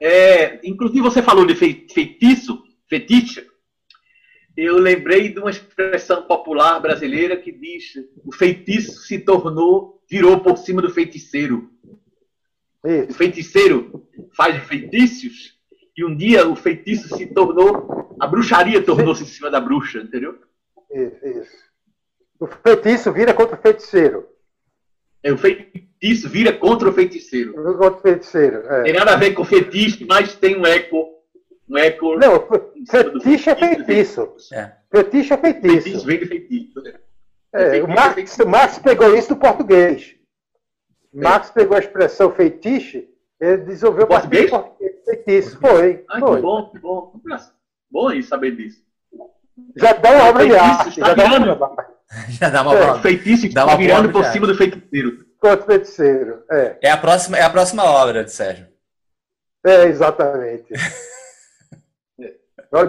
É, 0.00 0.66
inclusive, 0.66 1.02
você 1.02 1.22
falou 1.22 1.46
de 1.46 1.54
feitiço, 1.54 2.62
fetiche. 2.88 3.46
Eu 4.56 4.78
lembrei 4.78 5.28
de 5.28 5.38
uma 5.40 5.50
expressão 5.50 6.22
popular 6.22 6.80
brasileira 6.80 7.36
que 7.36 7.52
diz: 7.52 7.96
o 8.24 8.32
feitiço 8.32 9.02
se 9.02 9.18
tornou, 9.18 10.02
virou 10.08 10.40
por 10.40 10.56
cima 10.56 10.80
do 10.80 10.90
feiticeiro. 10.90 11.70
Isso. 12.82 13.10
O 13.10 13.14
feiticeiro 13.14 14.08
faz 14.34 14.56
feitiços 14.64 15.58
e 15.96 16.04
um 16.04 16.16
dia 16.16 16.48
o 16.48 16.56
feitiço 16.56 17.14
se 17.14 17.26
tornou, 17.26 18.16
a 18.18 18.26
bruxaria 18.26 18.82
tornou-se 18.82 19.22
em 19.22 19.26
cima 19.26 19.50
da 19.50 19.60
bruxa, 19.60 19.98
entendeu? 19.98 20.38
Isso, 20.90 21.26
isso. 21.26 21.73
O 22.38 22.46
feitiço 22.46 23.12
vira 23.12 23.32
contra 23.32 23.56
o 23.56 23.60
feiticeiro. 23.60 24.28
É, 25.22 25.32
o 25.32 25.38
feitiço 25.38 26.28
vira 26.28 26.52
contra 26.52 26.88
o 26.88 26.92
feiticeiro. 26.92 27.54
Contra 27.54 27.92
o 27.92 28.00
feiticeiro. 28.00 28.56
É. 28.68 28.82
Tem 28.82 28.92
nada 28.92 29.12
a 29.12 29.16
ver 29.16 29.32
com 29.32 29.44
fetiche, 29.44 30.04
mas 30.04 30.34
tem 30.34 30.58
um 30.58 30.66
eco. 30.66 31.14
Um 31.68 31.78
eco. 31.78 32.16
Não, 32.18 32.46
fetiche 32.90 33.50
é 33.50 33.54
feitiço. 33.54 34.34
É. 34.52 34.72
Fetiche 34.90 35.32
é 35.32 35.36
feitiço. 35.36 35.82
Fetiche 35.82 36.06
vem 36.06 36.18
de 36.18 36.26
feitiço. 36.26 36.82
Né? 36.82 36.94
É, 37.54 37.82
o, 37.82 37.88
Marx, 37.88 38.38
o 38.38 38.48
Marx 38.48 38.78
pegou 38.78 39.16
isso 39.16 39.30
do 39.30 39.36
português. 39.36 40.14
É. 41.14 41.20
Marx 41.20 41.50
pegou 41.50 41.76
a 41.76 41.80
expressão 41.80 42.32
feitiche, 42.32 43.08
ele 43.40 43.58
desenvolveu 43.58 44.06
português? 44.06 44.50
português 44.50 44.84
feitiço. 45.04 45.58
Foi. 45.58 46.04
Ah, 46.08 46.18
foi. 46.18 46.36
que 46.36 46.42
bom, 46.42 46.70
que 46.70 46.78
bom. 46.78 47.12
Bom 47.90 48.08
aí 48.08 48.22
saber 48.22 48.56
disso. 48.56 48.83
Já 49.76 49.92
dá 49.92 50.10
uma 50.10 50.28
obra 50.28 50.46
de 50.46 50.56
arte. 50.56 51.00
Já 51.00 51.14
dá 51.14 51.24
uma 51.24 51.36
obra 51.36 51.56
de 51.56 51.62
arte. 51.62 51.94
Já 52.38 52.50
dá 52.50 52.62
uma 52.62 52.76
é, 52.76 52.98
feitiço 53.00 53.46
está 53.46 53.64
uma 53.64 53.76
virando 53.76 54.12
por 54.12 54.24
cima 54.26 54.46
do 54.46 54.54
feiticeiro. 54.54 55.24
Quanto 55.40 55.66
feiticeiro, 55.66 56.42
é. 56.50 56.78
É 56.82 56.90
a 56.90 56.96
próxima, 56.96 57.36
é 57.36 57.42
a 57.42 57.50
próxima 57.50 57.84
obra 57.84 58.24
de 58.24 58.32
Sérgio. 58.32 58.66
É, 59.64 59.86
exatamente. 59.86 60.72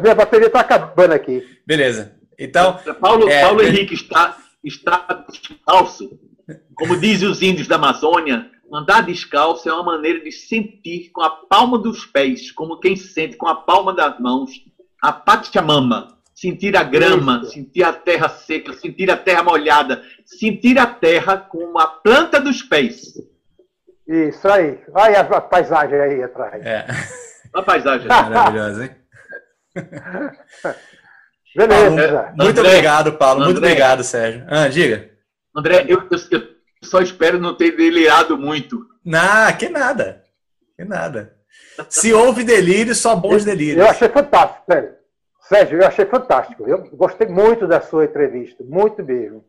Minha 0.01 0.15
bateria 0.15 0.47
está 0.47 0.61
acabando 0.61 1.13
aqui. 1.13 1.43
Beleza. 1.65 2.15
Então. 2.37 2.79
Paulo, 2.99 3.29
é, 3.29 3.43
Paulo 3.43 3.61
Henrique 3.61 3.93
está, 3.93 4.37
está 4.63 5.25
descalço. 5.29 6.19
Como 6.75 6.99
dizem 6.99 7.29
os 7.29 7.41
índios 7.41 7.67
da 7.67 7.75
Amazônia, 7.75 8.49
andar 8.71 9.01
descalço 9.01 9.69
é 9.69 9.73
uma 9.73 9.83
maneira 9.83 10.21
de 10.21 10.31
sentir 10.31 11.11
com 11.11 11.21
a 11.21 11.29
palma 11.29 11.77
dos 11.77 12.05
pés, 12.05 12.51
como 12.51 12.79
quem 12.79 12.95
sente 12.95 13.37
com 13.37 13.47
a 13.47 13.55
palma 13.55 13.93
das 13.93 14.19
mãos, 14.19 14.51
a 15.01 15.11
Pachamama, 15.11 16.14
sentir 16.35 16.75
a 16.75 16.83
grama, 16.83 17.39
Isso. 17.41 17.53
sentir 17.53 17.83
a 17.83 17.93
terra 17.93 18.27
seca, 18.27 18.73
sentir 18.73 19.09
a 19.09 19.15
terra 19.15 19.41
molhada, 19.41 20.03
sentir 20.25 20.77
a 20.77 20.85
terra 20.85 21.37
com 21.37 21.79
a 21.79 21.87
planta 21.87 22.41
dos 22.41 22.61
pés. 22.61 23.13
Isso 24.05 24.47
aí. 24.47 24.77
Olha 24.93 25.21
a 25.21 25.41
paisagem 25.41 25.99
aí 25.99 26.21
atrás. 26.21 26.63
É. 26.63 26.85
A 27.53 27.63
paisagem. 27.63 28.05
Maravilhosa, 28.07 28.85
hein? 28.85 28.91
Beleza. 31.55 32.23
Paulo, 32.23 32.35
muito 32.37 32.59
André, 32.59 32.69
obrigado, 32.69 33.13
Paulo. 33.13 33.35
André, 33.41 33.45
muito 33.45 33.65
obrigado, 33.65 34.03
Sérgio. 34.03 34.45
Ah, 34.49 34.67
diga. 34.67 35.09
André, 35.55 35.85
eu, 35.87 36.05
eu, 36.11 36.19
eu, 36.31 36.55
só 36.83 36.99
espero 37.01 37.39
não 37.39 37.55
ter 37.55 37.77
delirado 37.77 38.37
muito. 38.37 38.85
Não, 39.03 39.53
que 39.57 39.69
nada. 39.69 40.21
Que 40.75 40.83
nada. 40.83 41.33
Se 41.87 42.13
houve 42.13 42.43
delírio, 42.43 42.93
só 42.93 43.15
bons 43.15 43.45
delírios. 43.45 43.77
Eu 43.77 43.89
achei 43.89 44.09
fantástico, 44.09 44.65
sério. 44.69 44.95
Sérgio, 45.47 45.79
eu 45.79 45.87
achei 45.87 46.05
fantástico. 46.05 46.67
Eu 46.67 46.89
gostei 46.93 47.27
muito 47.27 47.67
da 47.67 47.79
sua 47.79 48.05
entrevista, 48.05 48.63
muito 48.63 49.03
mesmo. 49.03 49.43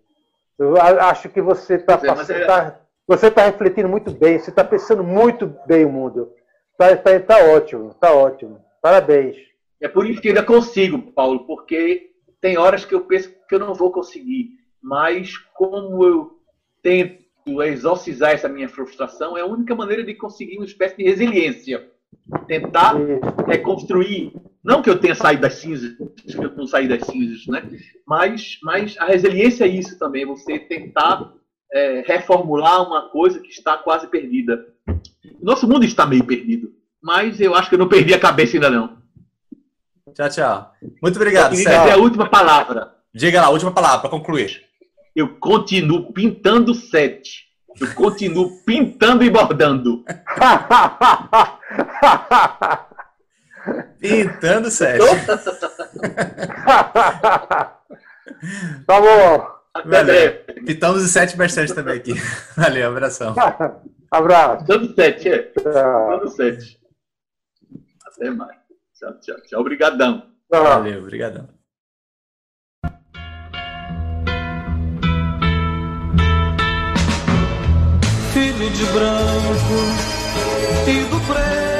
Eu 0.58 0.76
acho 0.76 1.28
que 1.28 1.40
você 1.40 1.74
está 1.74 1.94
é, 1.94 2.32
é... 2.32 2.44
tá, 2.44 2.80
você 3.06 3.30
tá 3.30 3.44
refletindo 3.44 3.88
muito 3.88 4.10
bem, 4.10 4.38
você 4.38 4.50
está 4.50 4.62
pensando 4.62 5.02
muito 5.02 5.54
bem 5.66 5.84
o 5.84 5.90
mundo. 5.90 6.32
Está 6.72 6.96
tá, 6.96 7.20
tá 7.20 7.44
ótimo, 7.44 7.90
está 7.90 8.14
ótimo. 8.14 8.60
Parabéns. 8.82 9.36
É 9.80 9.88
por 9.88 10.08
isso 10.08 10.20
que 10.20 10.28
ainda 10.28 10.42
consigo, 10.42 11.00
Paulo, 11.12 11.46
porque 11.46 12.10
tem 12.40 12.58
horas 12.58 12.84
que 12.84 12.94
eu 12.94 13.02
penso 13.02 13.34
que 13.48 13.54
eu 13.54 13.58
não 13.58 13.74
vou 13.74 13.90
conseguir. 13.90 14.50
Mas 14.82 15.36
como 15.54 16.04
eu 16.04 16.38
tento 16.82 17.24
exorcizar 17.62 18.32
essa 18.32 18.48
minha 18.48 18.68
frustração, 18.68 19.36
é 19.36 19.40
a 19.40 19.46
única 19.46 19.74
maneira 19.74 20.04
de 20.04 20.14
conseguir 20.14 20.58
uma 20.58 20.66
espécie 20.66 20.96
de 20.96 21.04
resiliência. 21.04 21.90
Tentar 22.46 22.94
reconstruir 23.46 24.32
não 24.66 24.82
que 24.82 24.90
eu 24.90 24.98
tenha 24.98 25.14
saído 25.14 25.42
das 25.42 25.54
cinzas, 25.54 25.96
que 25.96 26.36
eu 26.36 26.50
não 26.56 26.66
saí 26.66 26.88
das 26.88 27.06
cinzas, 27.06 27.46
né? 27.46 27.62
Mas, 28.04 28.58
mas 28.64 28.98
a 28.98 29.04
resiliência 29.04 29.64
é 29.64 29.68
isso 29.68 29.96
também, 29.96 30.26
você 30.26 30.58
tentar 30.58 31.32
é, 31.72 32.02
reformular 32.04 32.84
uma 32.84 33.08
coisa 33.10 33.38
que 33.38 33.48
está 33.48 33.76
quase 33.76 34.08
perdida. 34.08 34.66
Nosso 35.40 35.68
mundo 35.68 35.84
está 35.84 36.04
meio 36.04 36.24
perdido, 36.24 36.72
mas 37.00 37.40
eu 37.40 37.54
acho 37.54 37.68
que 37.68 37.76
eu 37.76 37.78
não 37.78 37.88
perdi 37.88 38.12
a 38.12 38.18
cabeça 38.18 38.56
ainda 38.56 38.68
não. 38.68 38.96
Tchau, 40.12 40.30
tchau. 40.30 40.72
Muito 41.00 41.14
obrigado, 41.14 41.52
eu 41.52 41.58
Sérgio. 41.58 41.94
a 41.94 41.98
última 41.98 42.28
palavra. 42.28 42.92
Diga 43.14 43.40
lá, 43.40 43.46
a 43.46 43.50
última 43.50 43.70
palavra 43.70 44.00
para 44.00 44.10
concluir. 44.10 44.64
Eu 45.14 45.36
continuo 45.36 46.12
pintando 46.12 46.74
sete. 46.74 47.46
Eu 47.80 47.94
continuo 47.94 48.64
pintando 48.64 49.22
e 49.22 49.30
bordando. 49.30 50.04
Pintando, 53.98 54.70
Sérgio. 54.70 55.06
tá 58.86 59.00
bom. 59.00 59.56
Valeu. 59.84 60.44
Pitamos 60.64 61.02
o 61.02 61.08
7 61.08 61.36
bastante 61.36 61.74
também 61.74 61.96
aqui. 61.96 62.14
Valeu, 62.56 62.90
abração. 62.90 63.34
Abraço. 64.10 64.64
Pitamos 64.64 64.94
7, 64.94 65.28
é. 65.28 65.38
Tudo 65.38 65.64
Pitamos 65.64 66.36
7. 66.36 66.80
Até 68.06 68.30
mais. 68.30 68.56
Tchau, 68.98 69.20
tchau, 69.20 69.36
tchau. 69.42 69.60
Obrigadão. 69.60 70.30
Valeu, 70.50 71.00
obrigadão. 71.00 71.48
Filho 78.32 78.70
de 78.70 78.84
branco 78.86 79.74
e 80.86 81.04
do 81.10 81.20
preto 81.26 81.75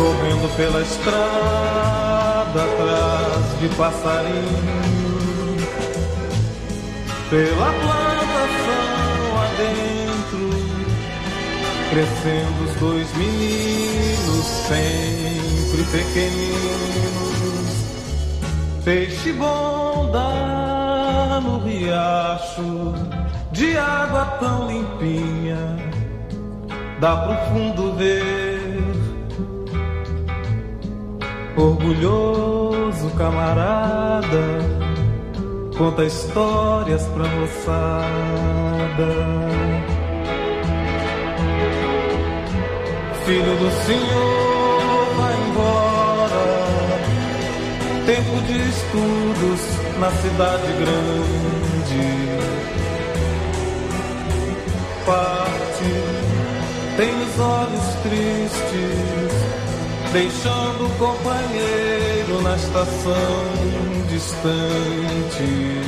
correndo 0.00 0.48
pela 0.56 0.80
estrada 0.80 2.64
atrás 2.64 3.60
de 3.60 3.68
passarinho, 3.76 5.56
pela 7.28 7.70
plantação 7.82 9.42
adentro, 9.44 10.48
crescendo 11.90 12.64
os 12.64 12.74
dois 12.76 13.14
meninos 13.14 14.46
sempre 14.68 15.84
pequeninos, 15.92 17.70
peixe 18.82 19.34
bom 19.34 20.10
dá 20.10 21.40
no 21.42 21.58
riacho 21.58 22.94
de 23.52 23.76
água 23.76 24.24
tão 24.40 24.66
limpinha, 24.66 25.76
dá 26.98 27.16
pro 27.16 27.36
fundo 27.52 27.92
ver. 27.98 28.49
Orgulhoso 31.60 33.10
camarada, 33.18 34.60
conta 35.76 36.04
histórias 36.04 37.02
pra 37.08 37.24
moçada. 37.28 39.10
Filho 43.26 43.56
do 43.58 43.70
Senhor, 43.84 45.14
vai 45.18 45.34
embora. 45.48 46.44
Tempo 48.06 48.40
de 48.46 48.56
estudos 48.70 49.60
na 49.98 50.10
cidade 50.12 50.72
grande 50.78 52.10
parte, 55.04 55.90
tem 56.96 57.10
os 57.22 57.38
olhos 57.38 57.94
tristes, 58.02 59.49
deixando 60.12 60.86
o 60.86 60.90
companheiro 60.98 62.42
na 62.42 62.56
estação 62.56 63.14
distante. 64.08 65.80